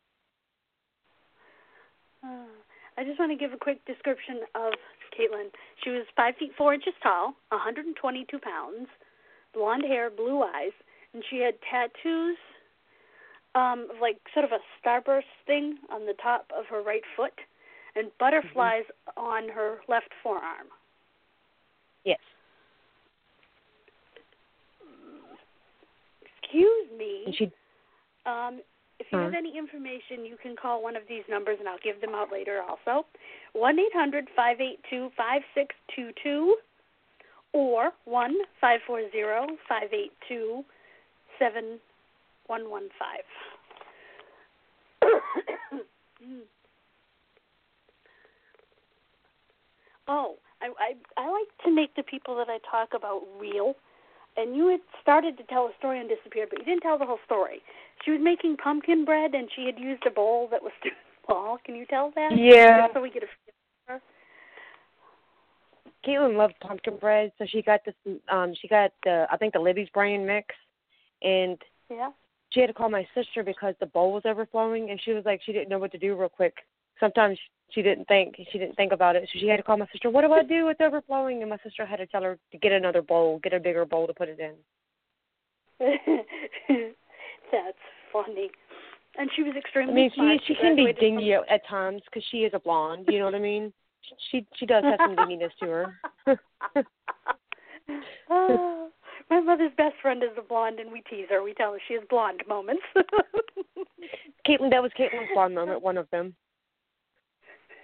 I 2.98 3.04
just 3.04 3.20
want 3.20 3.32
to 3.32 3.38
give 3.38 3.54
a 3.54 3.58
quick 3.58 3.86
description 3.86 4.42
of 4.56 4.74
Katelin. 5.14 5.50
She 5.84 5.92
was 5.92 6.06
five 6.16 6.36
feet 6.38 6.52
four 6.58 6.74
inches 6.74 6.94
tall, 7.04 7.36
122 7.50 8.40
pounds, 8.40 8.88
blonde 9.54 9.84
hair, 9.86 10.10
blue 10.10 10.42
eyes, 10.42 10.74
and 11.14 11.24
she 11.30 11.38
had 11.38 11.54
tattoos, 11.70 12.38
um, 13.54 13.88
of 13.94 14.02
like 14.02 14.18
sort 14.34 14.46
of 14.46 14.52
a 14.52 14.60
starburst 14.82 15.30
thing 15.46 15.78
on 15.92 16.06
the 16.06 16.14
top 16.22 16.52
of 16.58 16.66
her 16.68 16.82
right 16.82 17.04
foot, 17.16 17.34
and 17.96 18.10
butterflies 18.20 18.84
mm-hmm. 19.10 19.24
on 19.24 19.50
her 19.50 19.78
left 19.88 20.10
forearm. 20.24 20.68
Yes. 22.04 22.20
Excuse 26.42 26.88
me. 26.98 27.24
And 27.28 27.36
she. 27.36 27.52
Um, 28.26 28.62
you 29.12 29.18
mm-hmm. 29.18 29.26
have 29.26 29.34
any 29.38 29.58
information, 29.58 30.26
you 30.26 30.38
can 30.42 30.56
call 30.56 30.82
one 30.82 30.96
of 30.96 31.04
these 31.08 31.24
numbers, 31.30 31.58
and 31.60 31.68
I'll 31.68 31.78
give 31.84 32.02
them 32.02 32.16
out 32.16 32.32
later. 32.32 32.62
Also, 32.68 33.06
one 33.54 33.80
eight 33.80 33.94
hundred 33.94 34.28
five 34.36 34.60
eight 34.60 34.80
two 34.90 35.10
five 35.16 35.42
six 35.54 35.76
two 35.96 36.12
two, 36.24 36.56
or 37.54 37.92
one 38.06 38.36
five 38.60 38.80
four 38.86 39.10
zero 39.12 39.48
five 39.68 39.94
eight 39.94 40.12
two 40.28 40.64
seven 41.40 41.80
one 42.48 42.70
one 42.70 42.90
five. 43.00 43.24
Oh, 50.10 50.36
I, 50.62 50.68
I 50.80 51.22
I 51.22 51.30
like 51.30 51.50
to 51.66 51.72
make 51.72 51.94
the 51.96 52.04
people 52.04 52.38
that 52.38 52.48
I 52.48 52.60
talk 52.72 52.94
about 52.96 53.24
real. 53.40 53.76
And 54.38 54.56
you 54.56 54.68
had 54.68 54.82
started 55.02 55.36
to 55.38 55.44
tell 55.44 55.66
a 55.66 55.72
story 55.80 56.00
and 56.00 56.08
disappeared, 56.08 56.50
but 56.52 56.60
you 56.60 56.66
didn't 56.66 56.82
tell 56.82 56.98
the 56.98 57.06
whole 57.06 57.20
story. 57.26 57.62
She 58.04 58.12
was 58.12 58.22
making 58.24 58.58
pumpkin 58.58 59.06
bread, 59.06 59.34
and 59.34 59.50
she 59.56 59.66
had 59.66 59.80
used 59.80 60.04
a 60.06 60.12
bowl 60.12 60.48
that 60.52 60.62
was 60.62 60.72
too 60.84 60.90
small. 61.26 61.58
Can 61.66 61.76
you 61.76 61.86
tell 61.86 62.12
that? 62.16 62.32
Yeah. 62.36 62.82
Just 62.82 62.94
so 62.94 63.02
we 63.02 63.10
get 63.10 63.24
a 63.24 63.26
feel 63.26 64.00
Katelin 66.06 66.38
loved 66.38 66.56
pumpkin 66.62 66.98
bread, 66.98 67.32
so 67.38 67.46
she 67.48 67.62
got 67.62 67.82
this. 67.86 67.96
Um, 68.32 68.54
she 68.62 68.68
got 68.68 68.92
the 69.04 69.28
I 69.32 69.38
think 69.38 69.54
the 69.54 69.60
Libby's 69.60 69.90
brand 69.90 70.26
mix, 70.26 70.48
and 71.22 71.58
yeah. 71.90 72.12
she 72.52 72.62
had 72.62 72.68
to 72.68 72.74
call 72.74 72.90
my 72.90 73.06
sister 73.14 73.44
because 73.44 73.74
the 73.80 73.88
bowl 73.88 74.14
was 74.14 74.24
overflowing, 74.26 74.90
and 74.90 75.02
she 75.04 75.12
was 75.12 75.26
like 75.26 75.42
she 75.44 75.52
didn't 75.52 75.70
know 75.70 75.80
what 75.80 75.92
to 75.92 75.98
do 75.98 76.16
real 76.16 76.30
quick. 76.30 76.54
Sometimes 77.00 77.38
she 77.70 77.82
didn't 77.82 78.08
think 78.08 78.36
she 78.52 78.58
didn't 78.58 78.76
think 78.76 78.94
about 78.94 79.16
it, 79.16 79.28
so 79.34 79.40
she 79.40 79.48
had 79.48 79.58
to 79.58 79.64
call 79.64 79.78
my 79.78 79.88
sister. 79.92 80.10
What 80.10 80.22
do 80.22 80.32
I 80.32 80.44
do? 80.44 80.70
It's 80.70 80.80
overflowing, 80.82 81.42
and 81.42 81.50
my 81.50 81.58
sister 81.64 81.86
had 81.86 81.98
to 81.98 82.08
tell 82.08 82.24
her 82.24 82.38
to 82.52 82.58
get 82.58 82.72
another 82.72 83.02
bowl, 83.02 83.40
get 83.44 83.54
a 83.54 83.60
bigger 83.60 83.86
bowl 83.86 84.08
to 84.08 84.14
put 84.14 84.30
it 84.30 84.40
in. 84.40 84.54
That's 87.52 87.78
funny. 88.12 88.50
And 89.18 89.30
she 89.36 89.44
was 89.44 89.56
extremely 89.56 89.94
I 89.94 89.96
mean, 89.96 90.40
she 90.46 90.54
she 90.54 90.60
can 90.60 90.76
be 90.76 90.94
dingy 90.94 91.34
from... 91.34 91.46
at 91.50 91.66
times 91.68 92.02
because 92.06 92.24
she 92.30 92.40
is 92.40 92.52
a 92.54 92.60
blonde. 92.60 93.06
You 93.08 93.20
know 93.20 93.26
what 93.26 93.36
I 93.36 93.40
mean? 93.40 93.74
She 94.32 94.46
she 94.56 94.66
does 94.66 94.84
have 94.84 95.00
some 95.00 95.16
dinginess 95.16 95.52
to 95.60 95.66
her. 95.66 95.96
oh, 98.30 98.90
my 99.30 99.40
mother's 99.42 99.72
best 99.78 99.96
friend 100.02 100.24
is 100.24 100.30
a 100.38 100.42
blonde, 100.42 100.80
and 100.80 100.92
we 100.92 101.02
tease 101.10 101.28
her. 101.30 101.44
We 101.44 101.54
tell 101.54 101.74
her 101.74 101.80
she 101.88 101.96
has 101.96 102.04
blonde 102.10 102.44
moments. 102.48 102.84
Katelin, 104.48 104.70
that 104.70 104.82
was 104.82 104.92
Katelin's 104.98 105.30
blonde 105.34 105.56
moment. 105.56 105.82
One 105.82 105.98
of 105.98 106.10
them. 106.12 106.36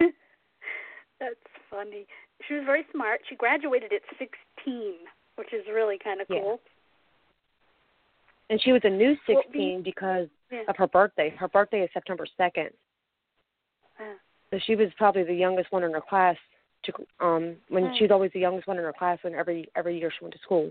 That's 1.20 1.34
funny. 1.70 2.06
She 2.46 2.54
was 2.54 2.64
very 2.64 2.86
smart. 2.92 3.20
She 3.28 3.36
graduated 3.36 3.92
at 3.92 4.02
16, 4.18 4.94
which 5.36 5.52
is 5.52 5.64
really 5.72 5.98
kind 6.02 6.20
of 6.20 6.28
cool. 6.28 6.60
Yeah. 6.64 6.70
And 8.50 8.60
she 8.62 8.72
was 8.72 8.82
a 8.84 8.90
new 8.90 9.16
16 9.26 9.44
well, 9.54 9.82
because 9.82 10.28
yeah. 10.52 10.62
of 10.68 10.76
her 10.76 10.86
birthday. 10.86 11.34
Her 11.38 11.48
birthday 11.48 11.80
is 11.80 11.90
September 11.92 12.26
2nd. 12.38 12.68
Uh, 13.98 14.14
so 14.50 14.58
she 14.66 14.76
was 14.76 14.88
probably 14.96 15.24
the 15.24 15.34
youngest 15.34 15.72
one 15.72 15.82
in 15.82 15.92
her 15.92 16.02
class. 16.06 16.36
To 16.84 16.92
um, 17.24 17.56
when 17.70 17.84
uh, 17.84 17.92
she 17.96 18.04
was 18.04 18.10
always 18.10 18.30
the 18.34 18.40
youngest 18.40 18.68
one 18.68 18.76
in 18.76 18.84
her 18.84 18.92
class 18.92 19.18
when 19.22 19.34
every 19.34 19.68
every 19.74 19.98
year 19.98 20.10
she 20.10 20.22
went 20.22 20.34
to 20.34 20.40
school. 20.40 20.70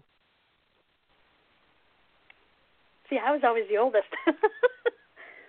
See, 3.10 3.18
I 3.18 3.32
was 3.32 3.42
always 3.44 3.64
the 3.68 3.78
oldest. 3.78 4.06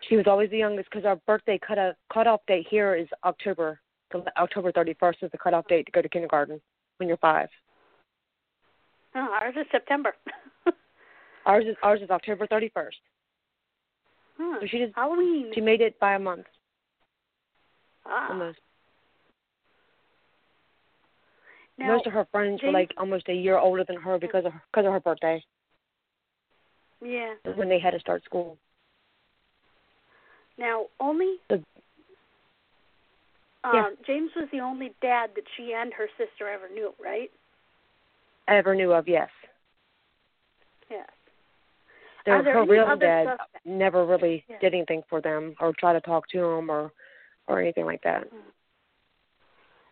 she 0.09 0.17
was 0.17 0.27
always 0.27 0.49
the 0.51 0.57
youngest 0.57 0.89
because 0.91 1.05
our 1.05 1.17
birthday 1.27 1.59
cut 1.59 1.77
a 1.77 1.95
cutoff 2.11 2.41
date 2.47 2.67
here 2.71 2.95
is 2.95 3.07
October 3.25 3.79
October 4.39 4.73
31st 4.73 5.23
is 5.23 5.31
the 5.33 5.39
cutoff 5.39 5.67
date 5.69 5.87
to 5.87 5.93
go 5.93 6.01
to 6.01 6.09
kindergarten 6.09 6.61
when 6.97 7.09
you're 7.09 7.19
five. 7.19 7.49
Oh, 9.15 9.29
ours 9.41 9.55
is 9.59 9.67
September. 9.71 10.15
ours 11.47 11.65
is 11.67 11.77
ours 11.83 12.01
is 12.03 12.11
October 12.11 12.47
31st. 12.47 12.91
Huh. 14.39 14.59
So 14.61 14.67
she 14.67 14.79
just 14.79 14.95
Halloween. 14.95 15.53
She 15.55 15.61
made 15.61 15.81
it 15.81 15.99
by 16.01 16.15
a 16.15 16.19
month. 16.19 16.47
Ah. 18.07 18.31
Almost. 18.31 18.59
Now, 21.77 21.97
Most 21.97 22.07
of 22.07 22.13
her 22.13 22.27
friends 22.31 22.63
were 22.63 22.71
like 22.71 22.93
almost 22.97 23.29
a 23.29 23.35
year 23.35 23.59
older 23.59 23.85
than 23.85 23.97
her 23.97 24.19
because 24.19 24.45
of 24.45 24.53
her, 24.53 24.63
because 24.71 24.87
of 24.87 24.93
her 24.93 25.01
birthday. 25.01 25.43
Yeah. 27.03 27.35
When 27.57 27.69
they 27.69 27.81
had 27.81 27.91
to 27.91 28.01
start 28.01 28.25
school. 28.25 28.57
Now, 30.57 30.87
only 31.01 31.37
the, 31.49 31.57
um, 33.65 33.73
yeah. 33.75 33.89
James 34.07 34.31
was 34.37 34.49
the 34.53 34.61
only 34.61 34.95
dad 35.03 35.31
that 35.35 35.45
she 35.57 35.75
and 35.77 35.93
her 35.95 36.07
sister 36.17 36.49
ever 36.49 36.69
knew, 36.73 36.95
right? 37.03 37.31
Ever 38.47 38.75
knew 38.75 38.93
of, 38.93 39.09
yes. 39.09 39.31
Yes. 40.91 41.09
Their, 42.27 42.43
her 42.43 42.65
real 42.65 42.97
dad 42.97 43.27
suspects? 43.27 43.61
never 43.67 44.07
really 44.07 44.45
yeah. 44.49 44.59
did 44.61 44.75
anything 44.75 45.03
for 45.11 45.21
them 45.21 45.55
or 45.61 45.75
try 45.79 45.93
to 45.93 46.01
talk 46.01 46.29
to 46.31 46.39
them 46.39 46.71
or 46.71 46.91
or 47.47 47.61
anything 47.61 47.85
like 47.85 48.03
that. 48.03 48.29
Hmm. 48.31 48.39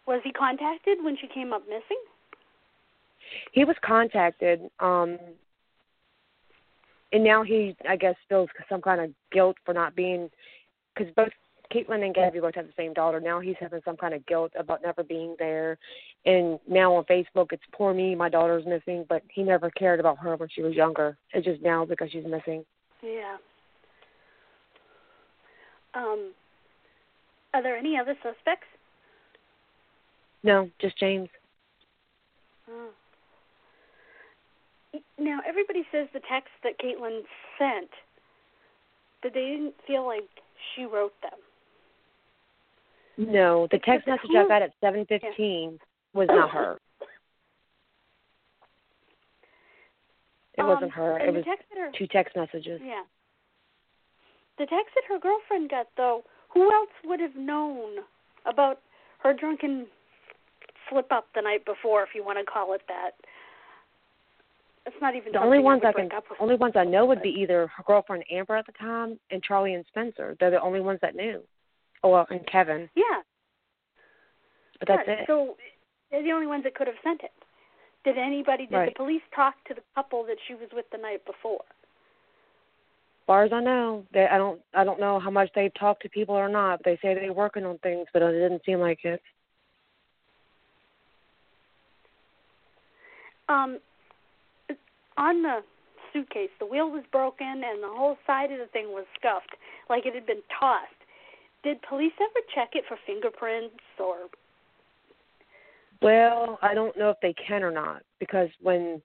Was 0.06 0.20
he 0.24 0.32
contacted 0.32 0.98
when 1.02 1.16
she 1.20 1.28
came 1.28 1.52
up 1.52 1.62
missing? 1.68 2.02
He 3.52 3.64
was 3.64 3.76
contacted, 3.84 4.60
um, 4.80 5.18
and 7.12 7.22
now 7.22 7.42
he, 7.42 7.76
I 7.88 7.96
guess, 7.96 8.14
feels 8.28 8.48
some 8.68 8.82
kind 8.82 9.00
of 9.00 9.10
guilt 9.30 9.56
for 9.64 9.72
not 9.72 9.94
being, 9.94 10.28
because 10.94 11.12
both 11.14 11.32
Katelin 11.72 12.04
and 12.04 12.14
Gabby 12.14 12.40
both 12.40 12.54
have 12.54 12.66
the 12.66 12.72
same 12.76 12.92
daughter. 12.92 13.20
Now 13.20 13.40
he's 13.40 13.56
having 13.58 13.80
some 13.84 13.96
kind 13.96 14.14
of 14.14 14.24
guilt 14.26 14.52
about 14.58 14.82
never 14.82 15.02
being 15.02 15.34
there, 15.38 15.78
and 16.26 16.58
now 16.68 16.94
on 16.94 17.04
Facebook 17.04 17.52
it's 17.52 17.62
poor 17.72 17.94
me, 17.94 18.14
my 18.14 18.28
daughter's 18.28 18.66
missing, 18.66 19.04
but 19.08 19.22
he 19.32 19.42
never 19.42 19.70
cared 19.70 20.00
about 20.00 20.18
her 20.18 20.36
when 20.36 20.48
she 20.48 20.62
was 20.62 20.74
younger. 20.74 21.16
It's 21.32 21.46
just 21.46 21.62
now 21.62 21.84
because 21.84 22.10
she's 22.10 22.24
missing. 22.24 22.64
Yeah. 23.02 23.36
Um. 25.94 26.32
Are 27.54 27.62
there 27.62 27.76
any 27.76 27.98
other 27.98 28.14
suspects? 28.22 28.66
No, 30.42 30.70
just 30.80 30.98
James. 30.98 31.28
Oh. 32.70 32.90
Now 35.18 35.40
everybody 35.46 35.84
says 35.92 36.08
the 36.12 36.20
text 36.30 36.50
that 36.64 36.78
Katelin 36.78 37.20
sent 37.58 37.90
that 39.22 39.34
they 39.34 39.46
didn't 39.46 39.74
feel 39.86 40.04
like 40.06 40.28
she 40.74 40.84
wrote 40.84 41.14
them. 41.22 41.38
No, 43.18 43.68
the 43.70 43.78
text 43.78 44.06
message 44.06 44.30
I 44.36 44.48
got 44.48 44.62
at 44.62 44.72
seven 44.80 45.04
fifteen 45.06 45.78
was 46.14 46.28
not 46.30 46.50
her. 46.50 46.78
It 50.56 50.60
um, 50.62 50.68
wasn't 50.68 50.92
her. 50.92 51.18
It 51.18 51.34
was 51.34 51.44
text 51.44 51.64
her, 51.76 51.90
two 51.96 52.06
text 52.06 52.36
messages. 52.36 52.80
Yeah. 52.84 53.02
The 54.58 54.66
text 54.66 54.94
that 54.94 55.04
her 55.08 55.18
girlfriend 55.18 55.70
got 55.70 55.86
though, 55.96 56.22
who 56.52 56.62
else 56.72 56.90
would 57.04 57.20
have 57.20 57.36
known 57.36 57.96
about 58.46 58.80
her 59.22 59.34
drunken 59.34 59.86
slip 60.90 61.10
up 61.10 61.26
the 61.34 61.42
night 61.42 61.64
before, 61.64 62.02
if 62.02 62.10
you 62.14 62.24
want 62.24 62.38
to 62.38 62.44
call 62.44 62.74
it 62.74 62.82
that? 62.88 63.12
It's 64.84 64.96
not 65.00 65.14
even 65.14 65.32
the 65.32 65.40
only 65.40 65.60
ones 65.60 65.82
I 65.86 65.92
can 65.92 66.10
only 66.40 66.56
ones 66.56 66.74
I 66.76 66.84
know 66.84 67.06
would 67.06 67.22
be 67.22 67.30
either 67.30 67.68
her 67.68 67.84
girlfriend 67.86 68.24
Amber 68.30 68.56
at 68.56 68.66
the 68.66 68.72
time 68.72 69.18
and 69.30 69.42
Charlie 69.42 69.74
and 69.74 69.84
Spencer. 69.88 70.36
They're 70.40 70.50
the 70.50 70.60
only 70.60 70.80
ones 70.80 70.98
that 71.02 71.14
knew. 71.14 71.40
Oh 72.02 72.10
well, 72.10 72.26
and 72.30 72.46
Kevin. 72.46 72.88
Yeah. 72.94 73.22
But 74.78 74.88
that's 74.88 75.02
yeah, 75.06 75.14
it. 75.14 75.24
So 75.26 75.56
they're 76.10 76.22
the 76.22 76.32
only 76.32 76.46
ones 76.46 76.64
that 76.64 76.74
could 76.74 76.86
have 76.86 76.96
sent 77.02 77.22
it. 77.22 77.30
Did 78.04 78.18
anybody? 78.18 78.66
Did 78.66 78.76
right. 78.76 78.88
the 78.88 78.96
police 78.96 79.22
talk 79.34 79.54
to 79.68 79.74
the 79.74 79.82
couple 79.94 80.24
that 80.24 80.36
she 80.48 80.54
was 80.54 80.68
with 80.72 80.86
the 80.90 80.98
night 80.98 81.24
before? 81.24 81.60
As 81.62 83.26
far 83.26 83.44
as 83.44 83.52
I 83.52 83.60
know, 83.60 84.04
they 84.12 84.26
I 84.26 84.38
don't 84.38 84.60
I 84.74 84.82
don't 84.82 84.98
know 84.98 85.20
how 85.20 85.30
much 85.30 85.50
they've 85.54 85.72
talked 85.78 86.02
to 86.02 86.08
people 86.08 86.34
or 86.34 86.48
not. 86.48 86.80
But 86.82 86.86
they 86.86 86.98
say 87.00 87.14
they're 87.14 87.32
working 87.32 87.64
on 87.64 87.78
things, 87.78 88.06
but 88.12 88.22
it 88.22 88.32
didn't 88.32 88.62
seem 88.66 88.80
like 88.80 89.04
it. 89.04 89.22
Um, 93.48 93.78
on 95.16 95.42
the 95.42 95.60
suitcase, 96.12 96.50
the 96.58 96.66
wheel 96.66 96.90
was 96.90 97.04
broken 97.12 97.46
and 97.46 97.82
the 97.82 97.88
whole 97.88 98.16
side 98.26 98.50
of 98.50 98.58
the 98.58 98.66
thing 98.66 98.88
was 98.88 99.04
scuffed, 99.18 99.54
like 99.90 100.06
it 100.06 100.14
had 100.14 100.26
been 100.26 100.42
tossed. 100.58 100.90
Did 101.62 101.80
police 101.88 102.12
ever 102.20 102.46
check 102.54 102.70
it 102.74 102.84
for 102.88 102.96
fingerprints 103.06 103.76
or? 103.98 104.16
Well, 106.00 106.58
I 106.62 106.74
don't 106.74 106.96
know 106.98 107.10
if 107.10 107.18
they 107.22 107.34
can 107.34 107.62
or 107.62 107.70
not 107.70 108.02
because 108.18 108.48
when 108.60 109.00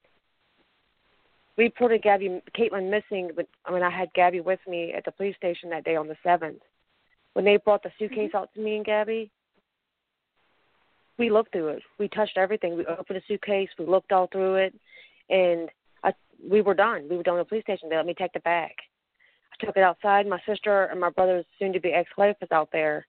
we 1.57 1.65
reported 1.65 2.01
Gabby 2.01 2.41
Katelin 2.57 2.89
missing, 2.89 3.31
but 3.35 3.47
I 3.65 3.71
mean 3.71 3.83
I 3.83 3.89
had 3.89 4.13
Gabby 4.13 4.41
with 4.41 4.59
me 4.67 4.93
at 4.93 5.05
the 5.05 5.11
police 5.11 5.35
station 5.35 5.69
that 5.69 5.85
day 5.85 5.95
on 5.95 6.07
the 6.07 6.17
seventh. 6.23 6.61
When 7.33 7.45
they 7.45 7.57
brought 7.57 7.83
the 7.83 7.91
suitcase 7.99 8.29
mm-hmm. 8.29 8.37
out 8.37 8.53
to 8.55 8.59
me 8.59 8.77
and 8.77 8.85
Gabby, 8.85 9.29
we 11.19 11.29
looked 11.29 11.51
through 11.51 11.69
it. 11.69 11.83
We 11.99 12.07
touched 12.07 12.37
everything. 12.37 12.75
We 12.75 12.85
opened 12.85 13.17
the 13.17 13.21
suitcase. 13.27 13.69
We 13.77 13.85
looked 13.85 14.11
all 14.11 14.27
through 14.27 14.55
it, 14.55 14.73
and 15.29 15.69
I 16.03 16.13
we 16.49 16.61
were 16.61 16.73
done. 16.73 17.07
We 17.09 17.17
were 17.17 17.23
done 17.23 17.37
at 17.37 17.45
the 17.45 17.49
police 17.49 17.63
station. 17.63 17.89
They 17.89 17.95
let 17.95 18.05
me 18.05 18.15
take 18.15 18.33
the 18.33 18.39
bag. 18.39 18.71
Took 19.59 19.75
it 19.75 19.83
outside. 19.83 20.27
My 20.27 20.39
sister 20.45 20.85
and 20.85 20.99
my 20.99 21.09
brother's 21.09 21.45
soon 21.57 21.73
to 21.73 21.79
be 21.79 21.93
ex 21.93 22.09
wife 22.17 22.35
was 22.39 22.51
out 22.51 22.69
there. 22.71 23.05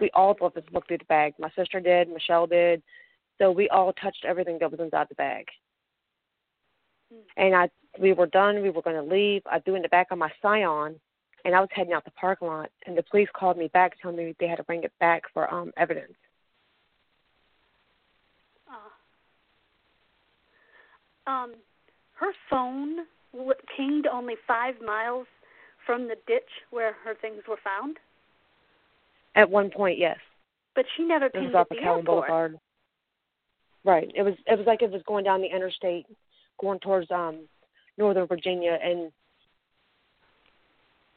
We 0.00 0.10
all 0.12 0.36
of 0.40 0.56
us 0.56 0.62
looked 0.72 0.88
through 0.88 0.98
the 0.98 1.04
bag. 1.04 1.34
My 1.38 1.50
sister 1.56 1.80
did, 1.80 2.08
Michelle 2.08 2.46
did. 2.46 2.82
So 3.38 3.50
we 3.50 3.68
all 3.68 3.92
touched 3.94 4.24
everything 4.26 4.58
that 4.60 4.70
was 4.70 4.80
inside 4.80 5.06
the 5.08 5.14
bag. 5.14 5.46
And 7.36 7.54
I 7.54 7.70
we 7.98 8.12
were 8.12 8.26
done, 8.26 8.62
we 8.62 8.70
were 8.70 8.82
gonna 8.82 9.02
leave. 9.02 9.42
I 9.50 9.60
threw 9.60 9.76
in 9.76 9.82
the 9.82 9.88
back 9.88 10.08
of 10.10 10.18
my 10.18 10.30
scion 10.42 11.00
and 11.44 11.54
I 11.54 11.60
was 11.60 11.68
heading 11.72 11.92
out 11.92 12.04
the 12.04 12.10
parking 12.12 12.48
lot 12.48 12.70
and 12.86 12.98
the 12.98 13.02
police 13.02 13.28
called 13.34 13.56
me 13.56 13.68
back 13.68 13.92
telling 14.00 14.16
me 14.16 14.34
they 14.38 14.48
had 14.48 14.56
to 14.56 14.64
bring 14.64 14.82
it 14.82 14.92
back 15.00 15.22
for 15.32 15.52
um 15.52 15.72
evidence. 15.76 16.14
Uh, 21.26 21.30
um 21.30 21.54
her 22.14 22.32
phone 22.50 23.06
pinged 23.76 24.06
only 24.06 24.34
five 24.46 24.74
miles 24.84 25.26
from 25.88 26.06
the 26.06 26.16
ditch 26.26 26.50
where 26.70 26.92
her 27.02 27.14
things 27.14 27.40
were 27.48 27.58
found? 27.64 27.96
At 29.34 29.48
one 29.48 29.70
point, 29.70 29.98
yes. 29.98 30.18
But 30.74 30.84
she 30.96 31.02
never 31.02 31.26
it 31.26 31.32
pinged 31.32 31.46
was 31.46 31.54
off 31.54 31.68
at 31.70 31.78
of 31.78 31.82
the 31.82 31.88
airport. 31.88 32.04
Boulevard. 32.04 32.58
Right. 33.84 34.12
It 34.14 34.22
was 34.22 34.34
it 34.46 34.58
was 34.58 34.66
like 34.66 34.82
it 34.82 34.90
was 34.90 35.00
going 35.06 35.24
down 35.24 35.40
the 35.40 35.48
interstate, 35.48 36.04
going 36.60 36.78
towards 36.80 37.10
um 37.10 37.48
Northern 37.96 38.26
Virginia, 38.26 38.78
and 38.82 39.10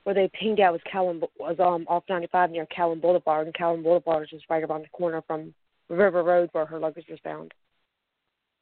where 0.03 0.15
they 0.15 0.29
pinged 0.33 0.61
out 0.61 0.71
was 0.71 0.81
Callan 0.89 1.21
was 1.37 1.57
um 1.59 1.85
off 1.89 2.03
95 2.07 2.51
near 2.51 2.65
Callan 2.67 3.01
Boulevard, 3.01 3.47
and 3.47 3.55
Callan 3.55 3.83
Boulevard 3.83 4.23
is 4.23 4.29
just 4.29 4.49
right 4.49 4.63
around 4.63 4.83
the 4.83 4.89
corner 4.89 5.21
from 5.27 5.53
River 5.89 6.23
Road 6.23 6.49
where 6.53 6.65
her 6.65 6.79
luggage 6.79 7.07
was 7.09 7.19
found. 7.23 7.53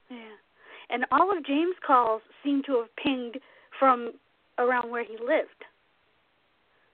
Yeah 0.09 0.17
and 0.89 1.05
all 1.11 1.35
of 1.35 1.45
James' 1.45 1.75
calls 1.85 2.21
seem 2.43 2.63
to 2.63 2.77
have 2.77 2.95
pinged 2.95 3.37
from 3.77 4.13
around 4.57 4.89
where 4.89 5.03
he 5.03 5.17
lived. 5.19 5.65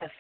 Yes. 0.02 0.12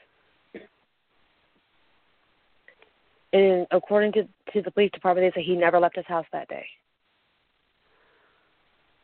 And 3.35 3.67
according 3.71 4.13
to 4.13 4.23
to 4.53 4.61
the 4.61 4.71
police 4.71 4.91
department, 4.93 5.33
they 5.33 5.41
say 5.41 5.45
he 5.45 5.57
never 5.57 5.77
left 5.77 5.97
his 5.97 6.05
house 6.05 6.25
that 6.31 6.47
day. 6.47 6.65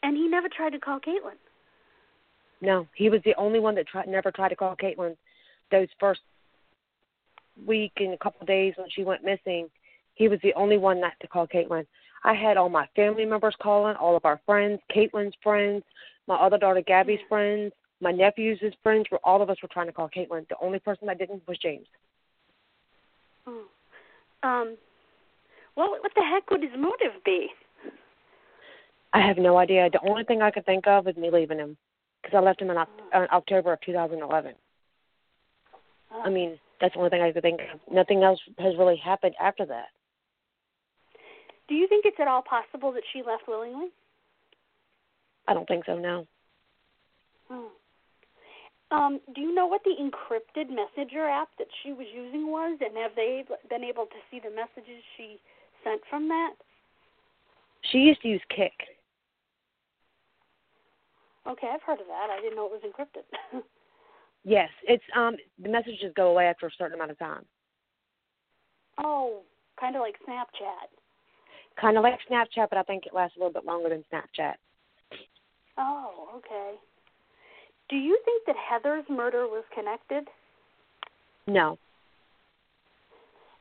And 0.04 0.16
he 0.16 0.30
never 0.30 0.48
tried 0.48 0.70
to 0.70 0.80
call 0.80 1.02
Katelin. 1.02 1.36
No, 2.62 2.88
he 2.96 3.10
was 3.10 3.20
the 3.26 3.36
only 3.36 3.60
one 3.60 3.76
that 3.76 3.88
tried 3.88 4.08
never 4.08 4.32
tried 4.32 4.50
to 4.50 4.56
call 4.56 4.78
Katelin. 4.78 5.18
Those 5.70 5.90
first 6.00 6.22
week 7.68 7.92
and 7.98 8.14
a 8.14 8.18
couple 8.18 8.40
of 8.40 8.48
days 8.48 8.74
when 8.78 8.88
she 8.90 9.04
went 9.04 9.26
missing, 9.26 9.70
he 10.16 10.30
was 10.30 10.40
the 10.44 10.54
only 10.54 10.78
one 10.78 11.02
not 11.02 11.14
to 11.20 11.28
call 11.28 11.46
Katelin. 11.46 11.86
I 12.24 12.34
had 12.34 12.56
all 12.56 12.70
my 12.70 12.88
family 12.96 13.26
members 13.26 13.56
calling, 13.62 13.98
all 13.98 14.16
of 14.16 14.24
our 14.24 14.40
friends, 14.46 14.80
Katelin's 14.96 15.36
friends, 15.44 15.84
my 16.28 16.36
other 16.36 16.58
daughter 16.58 16.82
Gabby's 16.82 17.20
friends, 17.28 17.74
my 18.00 18.14
nephews' 18.14 18.62
friends. 18.82 19.08
Were 19.12 19.20
all 19.26 19.42
of 19.42 19.50
us 19.50 19.58
were 19.62 19.70
trying 19.74 19.88
to 19.88 19.94
call 19.94 20.10
Katelin. 20.10 20.48
The 20.48 20.56
only 20.62 20.80
person 20.80 21.08
that 21.08 21.20
didn't 21.20 21.46
was 21.50 21.58
James. 21.58 21.88
Oh. 23.46 23.66
Um. 24.44 24.78
Well, 25.76 25.92
what 26.02 26.12
the 26.16 26.24
heck 26.24 26.50
would 26.50 26.64
his 26.64 26.72
motive 26.78 27.24
be? 27.24 27.48
I 29.14 29.26
have 29.26 29.38
no 29.38 29.58
idea. 29.58 29.90
The 29.90 30.06
only 30.08 30.24
thing 30.24 30.42
I 30.42 30.52
could 30.52 30.66
think 30.66 30.88
of 30.88 31.08
is 31.08 31.16
me 31.16 31.30
leaving 31.32 31.60
him 31.60 31.78
because 32.22 32.36
I 32.38 32.42
left 32.42 32.62
him 32.62 32.70
in, 32.70 32.78
in 32.78 33.28
October 33.32 33.74
of 33.74 33.82
2011. 33.82 34.54
Oh. 36.14 36.22
I 36.24 36.30
mean, 36.30 36.60
that's 36.80 36.94
the 36.94 37.00
only 37.00 37.10
thing 37.10 37.22
I 37.22 37.32
could 37.32 37.42
think 37.42 37.62
of. 37.62 37.80
Nothing 37.94 38.24
else 38.24 38.40
has 38.60 38.74
really 38.78 38.98
happened 38.98 39.36
after 39.42 39.66
that. 39.66 39.88
Do 41.68 41.76
you 41.76 41.88
think 41.88 42.06
it's 42.06 42.18
at 42.20 42.28
all 42.28 42.42
possible 42.42 42.92
that 42.92 43.04
she 43.14 43.20
left 43.20 43.44
willingly? 43.48 43.88
I 45.48 45.54
don't 45.54 45.68
think 45.68 45.86
so. 45.86 45.98
No. 45.98 46.28
Hmm. 47.50 47.68
Um, 48.92 49.22
do 49.34 49.42
you 49.42 49.56
know 49.56 49.68
what 49.68 49.82
the 49.86 49.96
encrypted 49.96 50.68
messenger 50.70 51.26
app 51.26 51.48
that 51.58 51.68
she 51.82 51.94
was 51.94 52.08
using 52.14 52.48
was, 52.52 52.78
and 52.82 52.98
have 52.98 53.16
they 53.16 53.46
been 53.70 53.84
able 53.84 54.06
to 54.06 54.20
see 54.30 54.40
the 54.40 54.50
messages 54.50 55.02
she 55.16 55.40
sent 55.84 56.02
from 56.10 56.28
that? 56.28 56.54
She 57.92 58.00
used 58.00 58.22
to 58.22 58.28
use 58.28 58.42
Kik. 58.50 58.74
Okay, 61.48 61.68
I've 61.74 61.82
heard 61.82 62.02
of 62.02 62.08
that. 62.08 62.28
I 62.30 62.42
didn't 62.42 62.56
know 62.56 62.66
it 62.66 62.72
was 62.72 62.82
encrypted. 62.86 63.24
yes, 64.44 64.70
it's 64.84 65.04
um 65.16 65.36
the 65.62 65.70
messages 65.70 66.14
go 66.16 66.28
away 66.28 66.46
after 66.46 66.68
a 66.68 66.72
certain 66.78 66.96
amount 66.96 67.12
of 67.12 67.20
time. 67.20 67.46
Oh, 69.04 69.42
kind 69.80 69.96
of 69.96 70.02
like 70.02 70.16
Snapchat. 70.28 70.92
Kind 71.80 71.98
of 71.98 72.04
like 72.04 72.20
Snapchat, 72.30 72.68
but 72.70 72.78
I 72.78 72.84
think 72.84 73.06
it 73.06 73.14
lasts 73.14 73.38
a 73.38 73.40
little 73.40 73.54
bit 73.54 73.66
longer 73.66 73.90
than 73.90 74.04
Snapchat. 74.12 74.56
Oh, 75.78 76.30
okay. 76.36 76.76
Do 77.92 77.98
you 77.98 78.18
think 78.24 78.46
that 78.48 78.56
Heather's 78.56 79.04
murder 79.10 79.48
was 79.48 79.66
connected? 79.76 80.24
No. 81.46 81.78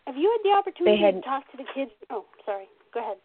Have 0.07 0.17
you 0.17 0.31
had 0.31 0.49
the 0.49 0.57
opportunity 0.57 1.03
had, 1.03 1.17
to 1.17 1.21
talk 1.21 1.51
to 1.51 1.57
the 1.57 1.65
kids? 1.75 1.91
Oh, 2.11 2.25
sorry. 2.47 2.67
Go 2.95 3.01
ahead. 3.01 3.17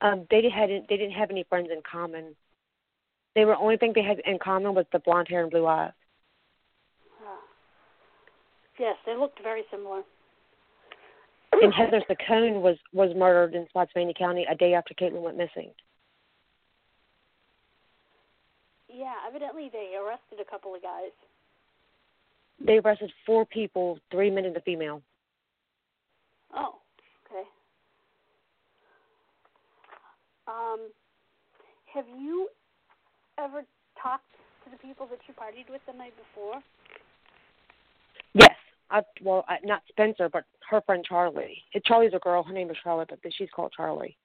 Um, 0.00 0.26
they 0.30 0.42
hadn't. 0.52 0.88
They 0.88 0.96
didn't 0.96 1.12
have 1.12 1.30
any 1.30 1.44
friends 1.48 1.68
in 1.72 1.80
common. 1.90 2.34
They 3.36 3.44
were 3.44 3.54
only 3.54 3.76
thing 3.76 3.92
they 3.94 4.02
had 4.02 4.20
in 4.26 4.38
common 4.42 4.74
was 4.74 4.84
the 4.92 4.98
blonde 4.98 5.28
hair 5.28 5.42
and 5.42 5.50
blue 5.50 5.66
eyes. 5.66 5.92
Oh. 7.24 7.38
Yes, 8.80 8.96
they 9.06 9.16
looked 9.16 9.40
very 9.42 9.62
similar. 9.70 10.02
And 11.52 11.72
Heather 11.72 12.02
Saccone 12.10 12.60
was 12.60 12.76
was 12.92 13.14
murdered 13.16 13.54
in 13.54 13.66
Spotsylvania 13.68 14.14
County 14.14 14.44
a 14.50 14.56
day 14.56 14.74
after 14.74 14.92
Katelin 14.94 15.22
went 15.22 15.36
missing. 15.36 15.70
Yeah, 18.94 19.14
evidently 19.26 19.70
they 19.72 19.94
arrested 19.96 20.38
a 20.40 20.50
couple 20.50 20.74
of 20.74 20.82
guys. 20.82 21.12
They 22.64 22.78
arrested 22.78 23.10
four 23.24 23.46
people, 23.46 23.98
three 24.10 24.30
men 24.30 24.44
and 24.44 24.56
a 24.56 24.60
female. 24.60 25.02
Oh, 26.54 26.76
okay. 27.26 27.48
Um, 30.46 30.90
have 31.94 32.04
you 32.18 32.48
ever 33.38 33.64
talked 34.00 34.24
to 34.64 34.70
the 34.70 34.76
people 34.76 35.06
that 35.06 35.18
you 35.26 35.34
partied 35.34 35.70
with 35.70 35.80
the 35.86 35.96
night 35.96 36.12
before? 36.16 36.60
Yes. 38.34 38.54
I 38.90 39.00
well, 39.22 39.44
I, 39.48 39.56
not 39.64 39.82
Spencer, 39.88 40.28
but 40.28 40.44
her 40.68 40.82
friend 40.82 41.02
Charlie. 41.08 41.62
Charlie's 41.86 42.12
a 42.14 42.18
girl. 42.18 42.42
Her 42.42 42.52
name 42.52 42.70
is 42.70 42.76
Charlotte, 42.84 43.08
but 43.08 43.32
she's 43.36 43.48
called 43.54 43.72
Charlie. 43.74 44.16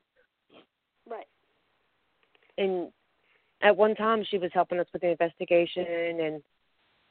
Right. 1.10 1.28
And 2.58 2.92
at 3.62 3.76
one 3.76 3.96
time, 3.96 4.24
she 4.30 4.38
was 4.38 4.52
helping 4.54 4.80
us 4.80 4.88
with 4.94 5.02
the 5.02 5.10
investigation 5.10 5.86
and 6.20 6.42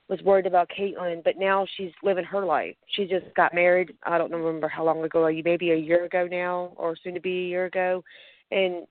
was 0.09 0.23
worried 0.23 0.47
about 0.47 0.71
Katelin. 0.71 1.23
But 1.25 1.37
now 1.37 1.67
she's 1.77 1.93
living 2.03 2.25
her 2.25 2.45
life. 2.45 2.77
She 2.95 3.07
just 3.07 3.27
got 3.35 3.55
married. 3.55 3.93
I 4.05 4.19
don't 4.19 4.33
remember 4.33 4.69
how 4.69 4.85
long 4.85 5.03
ago. 5.05 5.29
Maybe 5.45 5.73
a 5.73 5.77
year 5.77 6.05
ago 6.05 6.29
now, 6.31 6.73
or 6.77 6.97
soon 7.03 7.15
to 7.15 7.21
be 7.21 7.31
a 7.31 7.49
year 7.49 7.65
ago, 7.67 8.05
and 8.51 8.87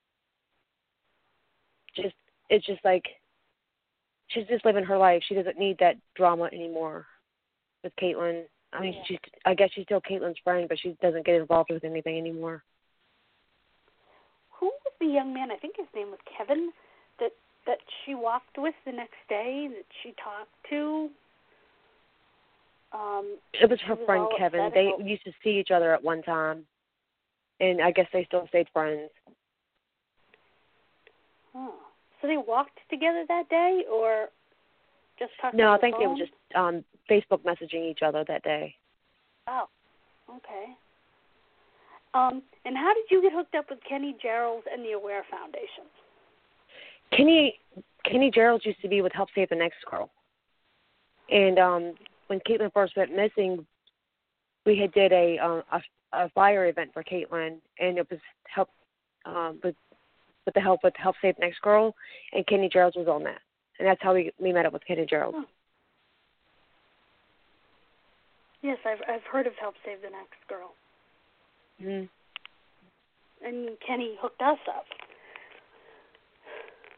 just 1.95 2.15
it's 2.49 2.65
just 2.65 2.83
like 2.83 3.05
she's 4.27 4.47
just 4.47 4.65
living 4.65 4.83
her 4.83 4.97
life. 4.97 5.23
She 5.27 5.35
doesn't 5.35 5.57
need 5.57 5.77
that 5.79 5.95
drama 6.15 6.49
anymore 6.51 7.05
with 7.83 7.93
Katelin. 8.01 8.43
I 8.73 8.81
mean, 8.81 8.95
she's. 9.07 9.19
I 9.45 9.53
guess 9.53 9.69
she's 9.73 9.85
still 9.85 10.01
Katelin's 10.01 10.39
friend, 10.43 10.67
but 10.67 10.77
she 10.79 10.97
doesn't 11.01 11.25
get 11.25 11.35
involved 11.35 11.71
with 11.71 11.85
anything 11.85 12.17
anymore. 12.17 12.63
Who 14.59 14.65
was 14.65 14.93
the 14.99 15.07
young 15.07 15.33
man? 15.33 15.51
I 15.51 15.55
think 15.55 15.75
his 15.77 15.87
name 15.95 16.09
was 16.09 16.19
Kevin. 16.37 16.71
That 17.19 17.31
that 17.65 17.79
she 18.05 18.15
walked 18.15 18.57
with 18.57 18.75
the 18.85 18.91
next 18.91 19.17
day. 19.29 19.67
That 19.69 19.85
she 20.03 20.13
talked 20.21 20.51
to. 20.69 21.09
Um, 22.93 23.37
it 23.53 23.69
was 23.69 23.79
her 23.85 23.95
was 23.95 24.05
friend 24.05 24.27
Kevin. 24.37 24.71
They 24.73 24.91
used 25.03 25.25
to 25.25 25.31
see 25.43 25.59
each 25.59 25.71
other 25.71 25.93
at 25.93 26.03
one 26.03 26.21
time, 26.23 26.65
and 27.59 27.81
I 27.81 27.91
guess 27.91 28.07
they 28.13 28.25
still 28.25 28.47
stayed 28.47 28.67
friends. 28.71 29.09
oh. 31.55 31.75
So 32.21 32.27
they 32.27 32.37
walked 32.37 32.79
together 32.89 33.25
that 33.27 33.49
day, 33.49 33.83
or 33.91 34.29
just 35.19 35.31
talked 35.41 35.55
No, 35.55 35.73
I 35.73 35.77
think 35.77 35.97
they 35.99 36.07
were 36.07 36.15
just 36.15 36.31
um 36.55 36.83
Facebook 37.09 37.41
messaging 37.43 37.89
each 37.89 37.99
other 38.01 38.23
that 38.27 38.43
day. 38.43 38.75
Oh, 39.47 39.65
okay. 40.29 40.75
Um, 42.13 42.41
and 42.63 42.77
how 42.77 42.93
did 42.93 43.03
you 43.11 43.21
get 43.21 43.33
hooked 43.33 43.55
up 43.55 43.65
with 43.69 43.79
Kenny 43.87 44.15
Gerald 44.21 44.63
and 44.71 44.83
the 44.85 44.93
Aware 44.93 45.25
Foundation? 45.29 45.83
Kenny 47.11 47.59
Kenny 48.03 48.29
Gerald 48.31 48.63
used 48.65 48.81
to 48.81 48.87
be 48.87 49.01
with 49.01 49.13
Help 49.13 49.29
Save 49.33 49.49
the 49.49 49.55
Next 49.55 49.83
Girl, 49.89 50.09
and 51.29 51.59
um 51.59 51.93
when 52.27 52.39
Katelin 52.39 52.73
first 52.73 52.97
went 52.97 53.15
missing, 53.15 53.65
we 54.65 54.77
had 54.77 54.91
did 54.93 55.11
a 55.11 55.37
um 55.39 55.63
a, 55.71 55.81
a 56.13 56.29
fire 56.29 56.67
event 56.67 56.91
for 56.93 57.03
Katelin, 57.03 57.57
and 57.79 57.97
it 57.97 58.09
was 58.09 58.19
help 58.47 58.69
um 59.25 59.59
with 59.63 59.75
with 60.45 60.53
the 60.53 60.61
help 60.61 60.81
with 60.83 60.93
Help 60.97 61.15
Save 61.21 61.35
the 61.37 61.45
Next 61.45 61.61
Girl, 61.61 61.95
and 62.33 62.45
Kenny 62.47 62.69
Gerald 62.71 62.95
was 62.95 63.07
on 63.07 63.23
that, 63.23 63.41
and 63.79 63.87
that's 63.87 64.01
how 64.01 64.13
we 64.13 64.31
we 64.39 64.53
met 64.53 64.65
up 64.65 64.73
with 64.73 64.85
Kenny 64.85 65.05
Gerald. 65.05 65.35
Hmm. 65.35 65.43
Yes, 68.61 68.77
I've 68.85 69.01
I've 69.07 69.23
heard 69.31 69.47
of 69.47 69.53
Help 69.59 69.75
Save 69.85 70.01
the 70.01 70.09
Next 70.09 70.47
Girl, 70.49 70.73
Mm-hmm. 71.81 72.05
and 73.45 73.69
Kenny 73.85 74.15
hooked 74.21 74.41
us 74.41 74.57
up. 74.67 74.85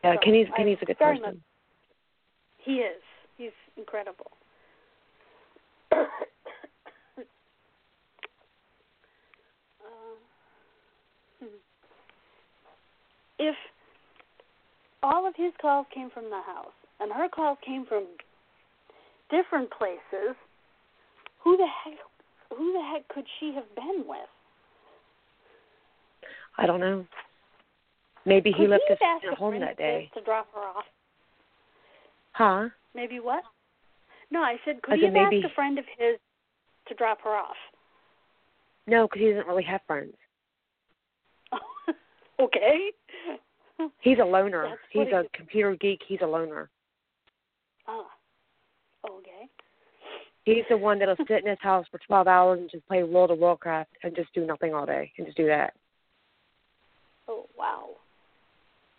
Yeah, 0.03 0.13
So, 0.15 0.19
Kenny's 0.23 0.47
Kenny's 0.55 0.77
a 0.81 0.86
good 0.86 0.99
person. 0.99 1.21
much- 1.21 1.36
He 2.57 2.81
is. 2.81 3.01
He's 3.38 3.51
incredible. 3.77 4.31
Uh, 5.91 6.05
if 13.39 13.55
all 15.03 15.25
of 15.27 15.36
his 15.36 15.53
calls 15.62 15.86
came 15.93 16.10
from 16.10 16.29
the 16.29 16.41
house 16.41 16.73
and 16.99 17.12
her 17.12 17.29
calls 17.29 17.57
came 17.65 17.86
from 17.86 18.05
different 19.29 19.69
places, 19.71 20.36
who 21.43 21.57
the 21.57 21.67
heck 21.67 21.97
who 22.57 22.73
the 22.73 22.81
heck 22.81 23.07
could 23.10 23.25
she 23.39 23.53
have 23.53 23.73
been 23.75 24.03
with? 24.07 24.29
I 26.57 26.65
don't 26.65 26.79
know. 26.79 27.05
Maybe 28.27 28.51
he 28.51 28.67
left 28.67 28.83
us 28.91 28.97
at 29.31 29.37
home 29.37 29.57
that 29.61 29.77
day. 29.77 30.11
to 30.13 30.21
drop 30.21 30.47
her 30.53 30.59
off? 30.59 30.83
Huh? 32.33 32.67
Maybe 32.93 33.21
what? 33.21 33.41
No, 34.29 34.41
I 34.41 34.57
said 34.65 34.81
could 34.81 34.95
I 34.95 34.97
he 34.97 35.05
have 35.05 35.13
maybe- 35.13 35.37
asked 35.37 35.51
a 35.53 35.55
friend 35.55 35.79
of 35.79 35.85
his 35.97 36.17
to 36.89 36.93
drop 36.95 37.21
her 37.21 37.35
off? 37.35 37.55
No, 38.85 39.07
because 39.07 39.21
he 39.21 39.29
doesn't 39.29 39.47
really 39.47 39.63
have 39.63 39.81
friends. 39.87 40.13
okay. 42.39 42.91
He's 44.01 44.17
a 44.19 44.25
loner. 44.25 44.77
He's 44.91 45.07
a 45.07 45.23
computer 45.33 45.75
geek. 45.75 46.01
He's 46.07 46.19
a 46.21 46.25
loner. 46.27 46.69
Ah. 47.87 48.07
Okay. 49.09 49.47
He's 50.43 50.63
the 50.69 50.77
one 50.77 50.99
that'll 50.99 51.15
sit 51.27 51.43
in 51.43 51.49
his 51.49 51.59
house 51.61 51.85
for 51.91 51.99
12 52.07 52.27
hours 52.27 52.59
and 52.59 52.69
just 52.71 52.87
play 52.87 53.03
World 53.03 53.31
of 53.31 53.39
Warcraft 53.39 53.91
and 54.03 54.15
just 54.15 54.33
do 54.33 54.45
nothing 54.45 54.73
all 54.73 54.85
day 54.85 55.11
and 55.17 55.27
just 55.27 55.37
do 55.37 55.45
that. 55.47 55.73
Oh 57.29 57.45
wow. 57.57 57.89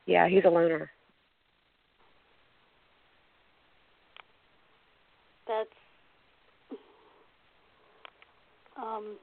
Yeah, 0.08 0.26
he's 0.26 0.44
a 0.46 0.48
loner. 0.48 0.90
That's 5.46 5.68
um 8.82 9.16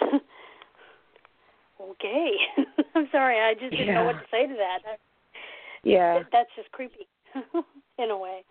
okay. 1.80 2.32
I'm 2.96 3.08
sorry, 3.12 3.38
I 3.38 3.54
just 3.54 3.70
didn't 3.70 3.94
know 3.94 4.04
what 4.06 4.14
to 4.18 4.26
say 4.30 4.46
to 4.48 4.54
that. 4.54 4.78
That- 4.84 4.98
Yeah. 5.84 6.24
That's 6.32 6.50
just 6.56 6.70
creepy 6.72 7.06
in 7.98 8.10
a 8.10 8.18
way. 8.18 8.44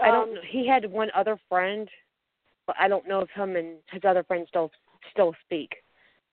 I 0.00 0.10
don't 0.10 0.30
Um, 0.30 0.34
know. 0.34 0.40
He 0.44 0.66
had 0.66 0.90
one 0.90 1.10
other 1.14 1.38
friend, 1.48 1.88
but 2.66 2.74
I 2.80 2.88
don't 2.88 3.06
know 3.06 3.20
if 3.20 3.30
him 3.30 3.54
and 3.54 3.76
his 3.92 4.02
other 4.04 4.24
friend 4.24 4.44
still 4.48 4.72
still 5.12 5.36
speak. 5.44 5.70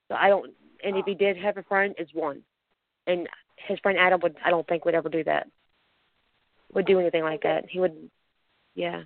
So 0.08 0.16
I 0.16 0.28
don't. 0.28 0.52
And 0.82 0.96
if 0.96 1.04
Oh. 1.06 1.10
he 1.10 1.14
did 1.14 1.36
have 1.36 1.58
a 1.58 1.62
friend, 1.62 1.94
it's 1.96 2.12
one. 2.12 2.42
And 3.06 3.28
his 3.56 3.78
friend 3.80 3.98
Adam 3.98 4.20
would. 4.22 4.36
I 4.44 4.50
don't 4.50 4.66
think 4.66 4.84
would 4.84 4.94
ever 4.94 5.08
do 5.08 5.24
that. 5.24 5.48
Would 6.74 6.86
do 6.86 6.98
anything 7.00 7.22
like 7.22 7.42
that. 7.42 7.64
He 7.68 7.80
would. 7.80 8.10
Yeah. 8.74 9.02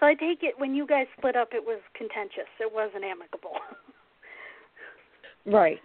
So 0.00 0.06
I 0.06 0.14
take 0.14 0.42
it 0.42 0.54
when 0.58 0.74
you 0.74 0.86
guys 0.86 1.06
split 1.16 1.36
up, 1.36 1.50
it 1.52 1.64
was 1.64 1.80
contentious. 1.96 2.48
It 2.60 2.72
wasn't 2.72 3.04
amicable. 3.04 3.52
Right. 5.46 5.78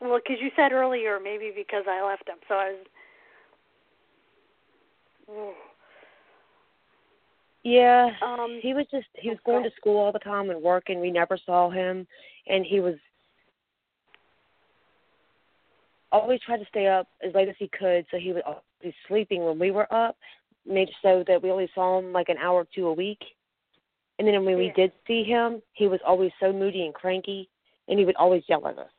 well, 0.00 0.20
because 0.22 0.36
you 0.42 0.50
said 0.54 0.70
earlier 0.70 1.18
maybe 1.18 1.50
because 1.54 1.84
I 1.88 2.06
left 2.06 2.28
him, 2.28 2.36
so 2.46 2.54
I 2.54 2.74
was. 5.26 5.54
Yeah. 7.62 8.10
Um, 8.22 8.58
he 8.62 8.74
was 8.74 8.86
just 8.90 9.06
he 9.14 9.28
was 9.28 9.38
going 9.44 9.64
to 9.64 9.70
school 9.76 9.98
all 9.98 10.12
the 10.12 10.18
time 10.18 10.50
and 10.50 10.62
working. 10.62 11.00
we 11.00 11.10
never 11.10 11.38
saw 11.44 11.70
him 11.70 12.06
and 12.46 12.64
he 12.64 12.80
was 12.80 12.94
always 16.12 16.40
tried 16.44 16.58
to 16.58 16.66
stay 16.66 16.86
up 16.86 17.08
as 17.26 17.34
late 17.34 17.48
as 17.48 17.54
he 17.58 17.68
could 17.68 18.04
so 18.10 18.18
he 18.18 18.32
would 18.32 18.42
be 18.82 18.94
sleeping 19.08 19.44
when 19.44 19.58
we 19.58 19.70
were 19.70 19.92
up 19.92 20.16
made 20.66 20.90
so 21.02 21.24
that 21.26 21.42
we 21.42 21.50
only 21.50 21.68
saw 21.74 21.98
him 21.98 22.12
like 22.12 22.28
an 22.28 22.36
hour 22.38 22.60
or 22.60 22.66
two 22.74 22.86
a 22.86 22.92
week. 22.92 23.20
And 24.18 24.28
then 24.28 24.44
when 24.44 24.58
we 24.58 24.72
did 24.76 24.92
see 25.06 25.24
him 25.24 25.62
he 25.72 25.86
was 25.86 26.00
always 26.06 26.30
so 26.40 26.52
moody 26.52 26.82
and 26.84 26.94
cranky 26.94 27.48
and 27.88 27.98
he 27.98 28.04
would 28.04 28.16
always 28.16 28.42
yell 28.48 28.66
at 28.66 28.78
us. 28.78 28.90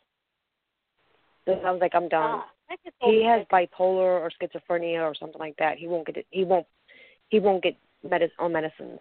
So 1.45 1.54
i 1.54 1.71
was 1.71 1.82
like 1.82 1.93
i'm 1.93 2.10
done. 2.10 2.41
Ah, 2.41 2.77
he 3.01 3.23
has 3.25 3.45
bipolar 3.51 4.21
or 4.21 4.32
schizophrenia 4.41 5.01
or 5.01 5.13
something 5.13 5.39
like 5.39 5.56
that. 5.58 5.77
He 5.77 5.88
won't 5.88 6.08
get 6.08 6.17
it 6.17 6.27
he 6.32 6.43
won't 6.43 6.65
he 7.30 7.39
won't 7.39 7.63
get 7.63 7.75
medicine 8.04 8.36
on 8.39 8.54
medicines. 8.54 8.99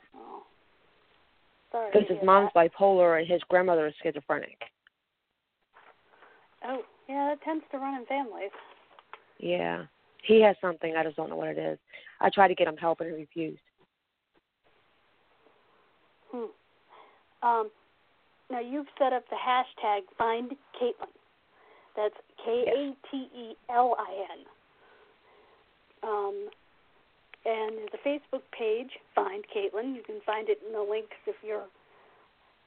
Sorry. 1.72 1.90
because 1.92 2.09
his 2.09 2.18
mom's 2.24 2.50
that. 2.54 2.72
bipolar 2.72 3.20
and 3.20 3.28
his 3.28 3.40
grandmother 3.48 3.87
is 3.87 3.94
schizophrenic. 4.02 4.59
Oh, 6.64 6.83
yeah, 7.09 7.30
that 7.30 7.42
tends 7.44 7.64
to 7.72 7.78
run 7.78 7.94
in 7.94 8.06
families. 8.06 8.50
Yeah. 9.38 9.85
He 10.24 10.42
has 10.42 10.56
something, 10.61 10.94
I 10.96 11.04
just 11.04 11.16
don't 11.16 11.30
know 11.30 11.37
what 11.37 11.48
it 11.48 11.59
is. 11.59 11.78
I 12.20 12.28
tried 12.28 12.48
to 12.48 12.54
get 12.54 12.68
him 12.68 12.76
help 12.76 13.00
and 13.00 13.11
he 13.11 13.20
refused. 13.20 13.61
Hmm. 16.30 16.44
Um, 17.42 17.70
now 18.50 18.61
you've 18.61 18.87
set 18.98 19.12
up 19.12 19.24
the 19.30 19.37
hashtag 19.37 20.00
Find 20.18 20.50
Katelin. 20.80 21.09
That's 21.96 22.14
K 22.44 22.64
A 22.68 22.94
T 23.11 23.28
E 23.37 23.54
L 23.70 23.96
I 23.98 24.26
N. 24.33 24.44
Um, 26.02 26.48
and 27.44 27.76
there's 27.76 27.94
a 27.94 28.09
Facebook 28.09 28.42
page, 28.57 28.90
Find 29.14 29.44
Katelin. 29.55 29.94
You 29.94 30.03
can 30.05 30.20
find 30.26 30.48
it 30.48 30.59
in 30.66 30.72
the 30.72 30.81
links 30.81 31.16
if 31.26 31.37
you're 31.42 31.66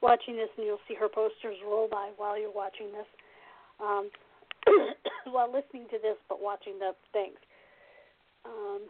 watching 0.02 0.36
this, 0.36 0.48
and 0.56 0.66
you'll 0.66 0.82
see 0.88 0.94
her 0.94 1.08
posters 1.08 1.56
roll 1.64 1.88
by 1.88 2.10
while 2.16 2.38
you're 2.38 2.52
watching 2.52 2.92
this. 2.92 3.06
Um, 3.80 4.10
while 5.32 5.52
listening 5.52 5.86
to 5.90 5.98
this, 6.02 6.16
but 6.28 6.40
watching 6.40 6.78
the 6.78 6.92
things. 7.12 7.38
Um. 8.44 8.80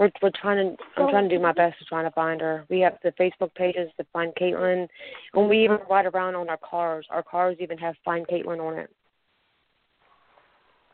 We're 0.00 0.10
we're 0.22 0.30
trying 0.40 0.76
to 0.76 0.82
I'm 0.96 1.10
trying 1.10 1.28
to 1.28 1.36
do 1.36 1.42
my 1.42 1.52
best 1.52 1.78
to 1.78 1.84
trying 1.84 2.06
to 2.06 2.10
find 2.12 2.40
her. 2.40 2.64
We 2.70 2.80
have 2.80 2.96
the 3.02 3.12
Facebook 3.20 3.54
pages 3.54 3.90
to 3.98 4.06
find 4.14 4.32
Katelin 4.34 4.88
and 5.34 5.48
we 5.48 5.62
even 5.64 5.76
ride 5.90 6.06
around 6.06 6.36
on 6.36 6.48
our 6.48 6.58
cars. 6.58 7.04
Our 7.10 7.22
cars 7.22 7.58
even 7.60 7.76
have 7.76 7.96
Find 8.02 8.26
Katelin 8.26 8.60
on 8.60 8.78
it. 8.78 8.90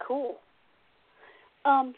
Cool. 0.07 0.37
Um, 1.64 1.95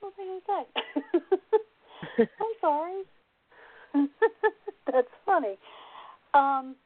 what 0.00 0.12
was 0.18 0.20
I 0.20 0.24
going 0.24 0.40
to 0.40 0.46
say? 2.18 2.28
I'm 2.40 2.54
sorry. 2.60 3.02
That's 4.92 5.08
funny. 5.24 5.56
Um, 6.34 6.76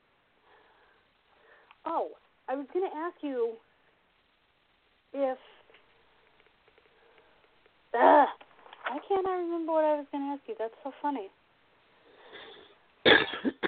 oh, 1.85 2.11
I 2.49 2.55
was 2.55 2.66
going 2.73 2.88
to 2.88 2.97
ask 2.97 3.16
you 3.23 3.55
if. 5.12 5.38
Uh, 7.92 8.27
why 8.88 8.99
can't 9.09 9.27
I 9.27 9.33
remember 9.38 9.73
what 9.73 9.85
I 9.85 9.97
was 9.97 10.07
going 10.12 10.25
to 10.25 10.31
ask 10.33 10.42
you? 10.47 10.55
That's 10.59 10.75
so 10.85 10.92
funny. 11.03 11.29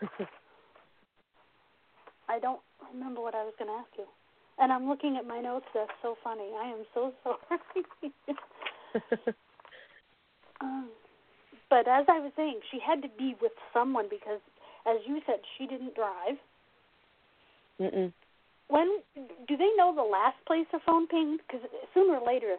I 2.28 2.38
don't 2.38 2.60
remember 2.92 3.20
what 3.20 3.34
I 3.34 3.42
was 3.44 3.54
going 3.58 3.70
to 3.70 3.74
ask 3.74 3.88
you. 3.96 4.04
And 4.58 4.72
I'm 4.72 4.88
looking 4.88 5.16
at 5.16 5.26
my 5.26 5.40
notes. 5.40 5.66
That's 5.74 5.90
so 6.02 6.16
funny. 6.22 6.50
I 6.60 6.70
am 6.70 6.84
so 6.94 7.12
sorry. 7.24 7.38
um, 10.60 10.88
but 11.70 11.86
as 11.88 12.06
I 12.08 12.18
was 12.20 12.32
saying, 12.36 12.60
she 12.70 12.78
had 12.84 13.02
to 13.02 13.08
be 13.16 13.34
with 13.40 13.52
someone 13.72 14.06
because, 14.10 14.40
as 14.86 14.96
you 15.06 15.20
said, 15.26 15.40
she 15.56 15.66
didn't 15.66 15.94
drive. 15.94 16.36
Mm-mm. 17.80 18.12
When 18.68 19.00
do 19.46 19.56
they 19.56 19.70
know 19.76 19.94
the 19.94 20.02
last 20.02 20.36
place 20.46 20.66
her 20.72 20.80
phone 20.84 21.06
pinged? 21.06 21.40
Because 21.46 21.66
sooner 21.94 22.18
or 22.18 22.26
later, 22.26 22.56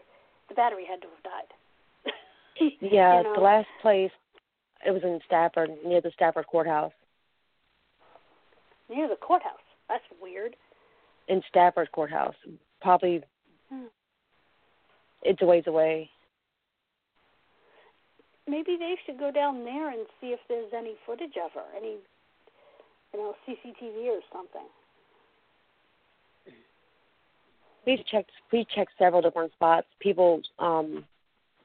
the 0.48 0.56
battery 0.56 0.86
had 0.90 1.02
to 1.02 1.08
have 1.08 1.24
died. 1.24 1.52
yeah, 2.82 3.18
you 3.18 3.24
know? 3.24 3.34
the 3.36 3.42
last 3.42 3.68
place 3.82 4.12
it 4.86 4.92
was 4.92 5.04
in 5.04 5.20
Stafford, 5.26 5.72
near 5.86 6.02
the 6.02 6.12
Stafford 6.16 6.48
courthouse. 6.48 6.94
Near 8.90 9.08
the 9.08 9.16
courthouse. 9.16 9.60
That's 9.88 10.04
weird. 10.22 10.56
In 11.28 11.42
Stafford 11.50 11.92
courthouse, 11.92 12.36
probably. 12.82 13.22
Hmm. 13.72 13.86
It's 15.24 15.42
a 15.42 15.46
ways 15.46 15.66
away. 15.68 16.10
Maybe 18.48 18.78
they 18.80 18.96
should 19.06 19.20
go 19.20 19.32
down 19.32 19.64
there 19.64 19.90
and 19.92 20.08
see 20.20 20.28
if 20.28 20.40
there's 20.48 20.72
any 20.76 20.96
footage 21.06 21.36
of 21.44 21.52
her, 21.54 21.66
any, 21.78 21.98
you 23.14 23.20
know, 23.20 23.36
CCTV 23.48 24.08
or 24.08 24.22
something. 24.34 24.66
We've 27.86 28.06
checked. 28.06 28.32
We 28.52 28.66
checked 28.76 28.92
several 28.98 29.22
different 29.22 29.52
spots. 29.54 29.88
People, 30.00 30.42
um, 30.58 31.06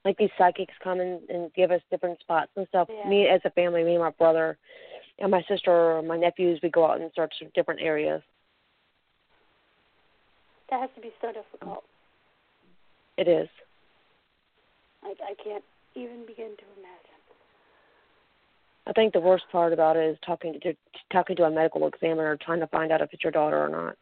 like 0.04 0.16
these 0.18 0.30
psychics, 0.36 0.74
come 0.82 1.00
in 1.00 1.20
and 1.28 1.52
give 1.54 1.70
us 1.70 1.80
different 1.90 2.20
spots 2.20 2.50
and 2.56 2.66
stuff. 2.68 2.88
Yeah. 2.90 3.08
Me 3.08 3.28
as 3.28 3.40
a 3.44 3.50
family, 3.50 3.82
me 3.82 3.94
and 3.94 4.02
my 4.02 4.10
brother, 4.10 4.58
and 5.18 5.30
my 5.30 5.42
sister 5.48 5.70
or 5.70 6.02
my 6.02 6.16
nephews, 6.16 6.60
we 6.62 6.70
go 6.70 6.90
out 6.90 7.00
and 7.00 7.10
search 7.14 7.34
different 7.54 7.80
areas. 7.80 8.22
That 10.70 10.80
has 10.80 10.90
to 10.96 11.00
be 11.00 11.12
so 11.20 11.28
difficult. 11.28 11.84
It 13.16 13.28
is. 13.28 13.48
I, 15.02 15.14
I 15.22 15.34
can't 15.42 15.64
even 15.94 16.26
begin 16.26 16.56
to 16.56 16.64
imagine. 16.78 17.14
I 18.86 18.92
think 18.92 19.12
the 19.12 19.20
worst 19.20 19.44
part 19.50 19.72
about 19.72 19.96
it 19.96 20.10
is 20.10 20.18
talking 20.26 20.58
to 20.62 20.74
talking 21.10 21.36
to 21.36 21.44
a 21.44 21.50
medical 21.50 21.86
examiner, 21.86 22.36
trying 22.36 22.60
to 22.60 22.66
find 22.66 22.92
out 22.92 23.00
if 23.00 23.12
it's 23.12 23.22
your 23.22 23.32
daughter 23.32 23.64
or 23.64 23.68
not. 23.68 23.96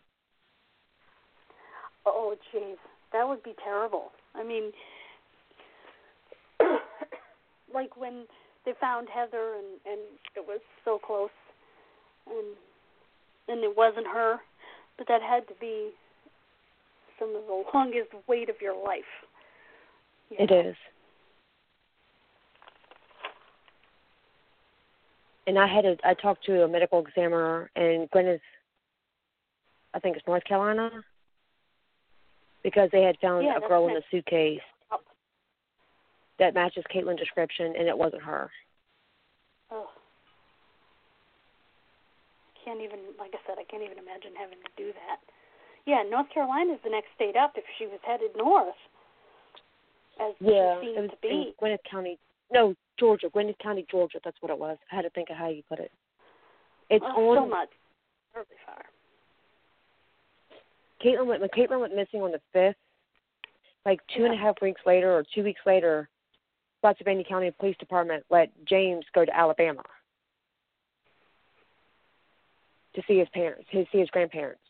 Oh, 2.05 2.35
jeez, 2.53 2.77
that 3.13 3.29
would 3.29 3.43
be 3.43 3.55
terrible. 3.63 4.11
I 4.35 4.43
mean, 4.43 4.73
like 7.75 7.97
when 7.97 8.25
they 8.65 8.73
found 8.81 9.09
Heather 9.09 9.55
and 9.57 9.67
and 9.87 10.01
it 10.37 10.45
was 10.47 10.61
so 10.85 10.99
close, 10.99 11.31
and 12.29 12.57
and 13.49 13.65
it 13.65 13.77
wasn't 13.77 14.07
her, 14.07 14.37
but 14.99 15.09
that 15.09 15.23
had 15.23 15.49
to 15.49 15.55
be 15.61 15.91
some 17.19 17.35
of 17.35 17.43
the 17.47 17.65
longest 17.75 18.11
wait 18.29 18.49
of 18.49 18.57
your 18.61 18.75
life. 18.85 19.03
you 20.31 20.37
It 20.39 20.51
know? 20.51 20.71
is. 20.71 20.77
And 25.47 25.59
I 25.59 25.67
had 25.67 25.85
a 25.85 25.97
I 26.05 26.15
talked 26.15 26.45
to 26.47 26.63
a 26.63 26.69
medical 26.69 27.05
examiner 27.05 27.71
in 27.77 28.09
Gwinnett 28.13 28.41
I 29.95 29.99
think 29.99 30.17
it's 30.17 30.27
North 30.27 30.45
Carolina 30.45 30.91
because 32.63 32.89
they 32.93 33.03
had 33.03 33.19
found 33.21 33.45
Yeah, 33.45 33.59
a 33.63 33.69
girl 33.69 33.89
in 33.89 33.95
the 33.95 34.03
suitcase. 34.11 34.61
That 36.43 36.55
matches 36.55 36.83
Katelin's 36.93 37.21
description 37.21 37.73
and 37.79 37.87
it 37.87 37.97
wasn't 37.97 38.23
her. 38.23 38.51
Oh. 39.71 39.87
Can't 42.65 42.81
even, 42.81 42.99
like 43.17 43.31
I 43.33 43.39
said, 43.47 43.59
I 43.61 43.65
can't 43.71 43.85
even 43.85 43.97
imagine 43.97 44.33
having 44.37 44.59
to 44.59 44.71
do 44.77 44.91
that. 44.91 45.23
Yeah, 45.87 46.03
North 46.03 46.27
Carolina 46.35 46.73
is 46.73 46.81
the 46.83 46.91
next 46.91 47.15
state 47.15 47.37
up 47.37 47.53
if 47.55 47.63
she 47.79 47.87
was 47.87 48.01
headed 48.05 48.31
north, 48.37 48.75
as 50.21 50.35
Yeah, 50.41 50.81
she 50.81 50.89
it 50.89 51.01
was 51.03 51.11
to 51.23 51.29
in 51.29 51.45
be. 51.45 51.55
Gwinnett 51.61 51.81
County. 51.89 52.19
No, 52.53 52.75
Georgia, 52.99 53.29
Gwinnett 53.33 53.61
County, 53.61 53.87
Georgia. 53.89 54.19
That's 54.25 54.37
what 54.41 54.51
it 54.51 54.59
was. 54.59 54.79
I 54.91 54.97
had 54.97 55.03
to 55.03 55.11
think 55.11 55.31
of 55.31 55.37
how 55.37 55.49
you 55.49 55.63
put 55.69 55.79
it. 55.79 55.93
It's 56.91 57.05
oh, 57.07 57.31
on 57.31 57.37
so 57.37 57.49
much, 57.49 57.69
terribly 58.33 58.57
far. 58.67 58.83
Katelin 61.05 61.27
went 61.27 61.41
when 61.41 61.51
Katelin 61.51 61.81
went 61.81 61.95
missing 61.95 62.21
on 62.21 62.33
the 62.33 62.41
fifth, 62.53 62.77
like 63.87 64.01
two 64.17 64.25
and 64.25 64.35
a 64.35 64.37
half 64.37 64.57
weeks 64.61 64.81
later 64.85 65.13
or 65.13 65.25
two 65.33 65.45
weeks 65.45 65.61
later, 65.65 66.09
Spotsylvania 66.83 67.23
County 67.23 67.49
Police 67.61 67.77
Department 67.79 68.25
let 68.29 68.51
James 68.65 69.05
go 69.15 69.25
to 69.25 69.37
Alabama 69.37 69.85
to 72.97 73.03
see 73.07 73.19
his 73.21 73.29
parents, 73.33 73.65
to 73.71 73.85
see 73.93 73.99
his 73.99 74.11
grandparents. 74.11 74.61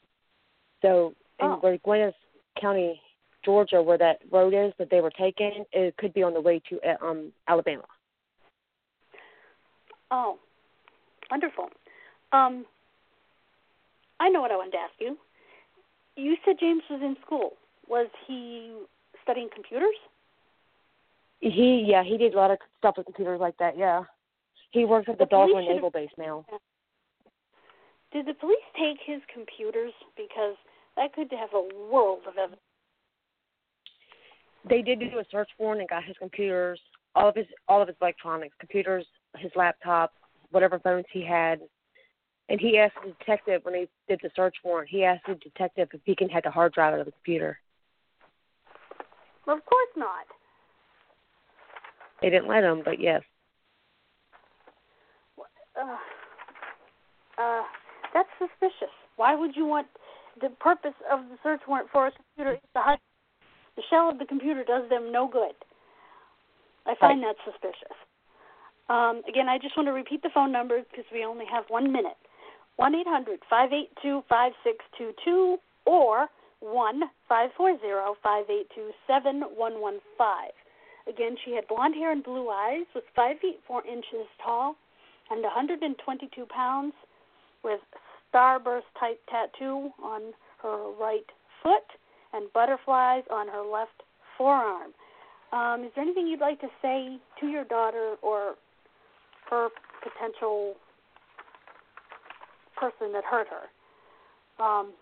So 0.82 1.14
in 1.40 1.46
Oh. 1.46 1.56
where 1.56 1.78
Gwinnett 1.78 2.14
County, 2.60 3.00
Georgia, 3.42 3.82
where 3.82 3.96
that 3.96 4.20
road 4.30 4.52
is 4.52 4.74
that 4.76 4.90
they 4.90 5.00
were 5.00 5.10
taking, 5.10 5.64
it 5.72 5.96
could 5.96 6.12
be 6.12 6.22
on 6.22 6.34
the 6.34 6.40
way 6.40 6.60
to 6.68 6.78
uh, 6.82 6.96
um 7.00 7.32
Alabama. 7.48 7.84
Oh, 10.10 10.38
wonderful. 11.30 11.70
Um, 12.32 12.66
I 14.20 14.28
know 14.28 14.42
what 14.42 14.50
I 14.50 14.56
wanted 14.56 14.72
to 14.72 14.78
ask 14.78 14.92
you. 15.00 15.16
You 16.16 16.36
said 16.44 16.58
James 16.60 16.82
was 16.90 17.00
in 17.00 17.16
school. 17.24 17.56
Was 17.88 18.08
he 18.26 18.76
studying 19.22 19.48
computers? 19.48 19.96
He 21.42 21.84
yeah, 21.86 22.04
he 22.04 22.16
did 22.16 22.34
a 22.34 22.36
lot 22.36 22.52
of 22.52 22.58
stuff 22.78 22.94
with 22.96 23.06
computers 23.06 23.40
like 23.40 23.56
that, 23.58 23.76
yeah. 23.76 24.04
He 24.70 24.84
works 24.84 25.08
at 25.08 25.18
the, 25.18 25.26
The 25.26 25.74
Naval 25.74 25.90
Base 25.90 26.08
now. 26.16 26.46
Did 28.12 28.26
the 28.26 28.34
police 28.34 28.56
take 28.78 28.98
his 29.04 29.20
computers? 29.32 29.92
Because 30.16 30.54
that 30.96 31.12
could 31.12 31.30
have 31.32 31.50
a 31.52 31.68
world 31.92 32.20
of 32.28 32.34
evidence. 32.38 32.60
they 34.68 34.82
did 34.82 35.00
do 35.00 35.18
a 35.18 35.24
search 35.30 35.50
warrant 35.58 35.80
and 35.80 35.90
got 35.90 36.04
his 36.04 36.16
computers, 36.16 36.80
all 37.16 37.28
of 37.28 37.34
his 37.34 37.46
all 37.68 37.82
of 37.82 37.88
his 37.88 37.96
electronics, 38.00 38.54
computers, 38.60 39.04
his 39.36 39.50
laptop, 39.56 40.12
whatever 40.52 40.78
phones 40.78 41.06
he 41.12 41.24
had. 41.24 41.60
And 42.48 42.60
he 42.60 42.78
asked 42.78 42.94
the 43.04 43.14
detective 43.18 43.64
when 43.64 43.74
they 43.74 43.88
did 44.08 44.20
the 44.22 44.30
search 44.36 44.54
warrant, 44.62 44.90
he 44.90 45.04
asked 45.04 45.26
the 45.26 45.34
detective 45.34 45.88
if 45.92 46.00
he 46.04 46.14
can 46.14 46.28
have 46.28 46.44
the 46.44 46.50
hard 46.50 46.72
drive 46.72 46.94
out 46.94 47.00
of 47.00 47.06
the 47.06 47.12
computer. 47.12 47.58
Well, 49.44 49.56
of 49.56 49.64
course 49.64 49.88
not. 49.96 50.26
They 52.22 52.30
didn't 52.30 52.48
let 52.48 52.62
him, 52.62 52.82
but 52.84 53.00
yes. 53.00 53.22
Uh, 55.76 55.96
uh, 57.38 57.62
that's 58.14 58.28
suspicious. 58.38 58.94
Why 59.16 59.34
would 59.34 59.56
you 59.56 59.66
want 59.66 59.88
the 60.40 60.50
purpose 60.60 60.94
of 61.10 61.20
the 61.28 61.36
search 61.42 61.60
warrant 61.66 61.88
for 61.90 62.06
a 62.06 62.12
computer? 62.12 62.54
is 62.54 62.60
The, 62.74 62.80
hard, 62.80 62.98
the 63.76 63.82
shell 63.90 64.08
of 64.08 64.18
the 64.18 64.24
computer 64.24 64.64
does 64.64 64.88
them 64.88 65.10
no 65.10 65.28
good. 65.28 65.54
I 66.86 66.94
find 67.00 67.22
that 67.22 67.36
suspicious. 67.44 67.96
Um, 68.88 69.22
again, 69.28 69.48
I 69.48 69.58
just 69.58 69.76
want 69.76 69.86
to 69.86 69.92
repeat 69.92 70.22
the 70.22 70.30
phone 70.34 70.52
number 70.52 70.80
because 70.90 71.04
we 71.12 71.24
only 71.24 71.44
have 71.50 71.64
one 71.68 71.92
minute. 71.92 72.16
One 72.76 72.94
eight 72.94 73.06
hundred 73.06 73.40
five 73.48 73.72
eight 73.72 73.90
two 74.02 74.22
five 74.28 74.52
six 74.64 74.84
two 74.98 75.12
two 75.24 75.58
or 75.86 76.26
one 76.60 77.02
five 77.28 77.50
four 77.56 77.78
zero 77.80 78.16
five 78.22 78.46
eight 78.50 78.66
two 78.74 78.90
seven 79.06 79.42
one 79.54 79.80
one 79.80 79.98
five. 80.18 80.50
Again, 81.08 81.36
she 81.44 81.54
had 81.54 81.66
blonde 81.68 81.94
hair 81.94 82.12
and 82.12 82.22
blue 82.22 82.48
eyes, 82.48 82.86
was 82.94 83.04
five 83.14 83.38
feet 83.40 83.58
four 83.66 83.84
inches 83.86 84.26
tall, 84.42 84.76
and 85.30 85.42
122 85.42 86.46
pounds, 86.46 86.92
with 87.64 87.80
starburst 88.32 88.82
type 88.98 89.20
tattoo 89.28 89.90
on 90.02 90.32
her 90.62 90.90
right 91.00 91.26
foot 91.62 91.84
and 92.32 92.52
butterflies 92.52 93.24
on 93.30 93.48
her 93.48 93.62
left 93.62 94.02
forearm. 94.38 94.92
Um, 95.52 95.84
is 95.84 95.90
there 95.94 96.04
anything 96.04 96.26
you'd 96.26 96.40
like 96.40 96.60
to 96.60 96.68
say 96.80 97.18
to 97.40 97.46
your 97.46 97.64
daughter 97.64 98.16
or 98.22 98.54
her 99.50 99.68
potential 100.02 100.74
person 102.76 103.12
that 103.12 103.24
hurt 103.24 103.46
her 103.48 104.64
um, 104.64 104.92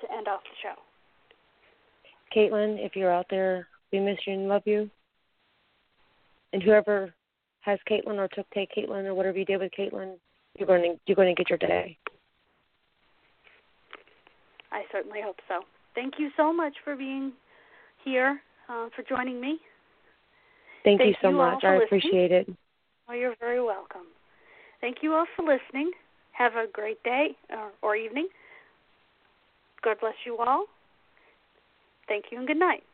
to 0.00 0.12
end 0.12 0.28
off 0.28 0.40
the 0.42 0.56
show? 0.62 0.74
Caitlin, 2.36 2.76
if 2.84 2.94
you're 2.94 3.12
out 3.12 3.26
there, 3.30 3.66
we 3.92 4.00
miss 4.00 4.18
you 4.26 4.34
and 4.34 4.48
love 4.48 4.62
you. 4.66 4.90
And 6.52 6.62
whoever 6.62 7.12
has 7.60 7.78
Katelin 7.90 8.16
or 8.16 8.28
took 8.28 8.48
take 8.50 8.70
Katelin 8.76 9.04
or 9.04 9.14
whatever 9.14 9.38
you 9.38 9.44
did 9.44 9.60
with 9.60 9.72
Katelin, 9.78 10.14
you're 10.58 10.66
going 10.66 10.82
to 10.82 10.98
you're 11.06 11.16
going 11.16 11.34
to 11.34 11.38
get 11.38 11.50
your 11.50 11.58
day. 11.58 11.96
I 14.72 14.82
certainly 14.92 15.20
hope 15.22 15.38
so. 15.48 15.60
Thank 15.94 16.14
you 16.18 16.30
so 16.36 16.52
much 16.52 16.74
for 16.84 16.94
being 16.96 17.32
here, 18.04 18.40
uh, 18.68 18.88
for 18.94 19.02
joining 19.02 19.40
me. 19.40 19.58
Thank, 20.84 21.00
you 21.00 21.14
so 21.20 21.30
you 21.30 21.36
much. 21.36 21.64
I 21.64 21.76
listening. 21.78 21.86
appreciate 21.86 22.32
it. 22.32 22.48
Oh, 23.08 23.14
you're 23.14 23.34
very 23.40 23.62
welcome. 23.62 24.06
Thank 24.80 24.98
you 25.02 25.14
all 25.14 25.26
for 25.36 25.42
listening. 25.42 25.90
Have 26.32 26.52
a 26.54 26.66
great 26.72 27.02
day 27.02 27.36
or, 27.50 27.72
or 27.82 27.96
evening. 27.96 28.28
God 29.82 29.96
bless 30.00 30.14
you 30.24 30.36
all. 30.38 30.66
Thank 32.06 32.26
you 32.30 32.38
and 32.38 32.46
good 32.46 32.58
night. 32.58 32.84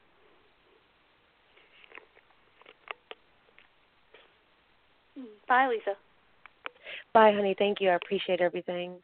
Bye, 5.48 5.68
Lisa. 5.68 5.96
Bye, 7.12 7.32
honey. 7.32 7.54
Thank 7.58 7.80
you. 7.80 7.90
I 7.90 7.94
appreciate 7.94 8.40
everything. 8.40 8.96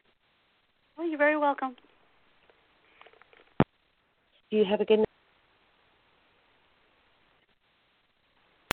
Well, 0.97 1.07
you're 1.07 1.17
very 1.17 1.37
welcome. 1.37 1.75
You 4.49 4.65
have 4.65 4.81
a 4.81 4.85
good 4.85 4.99
night. 4.99 5.05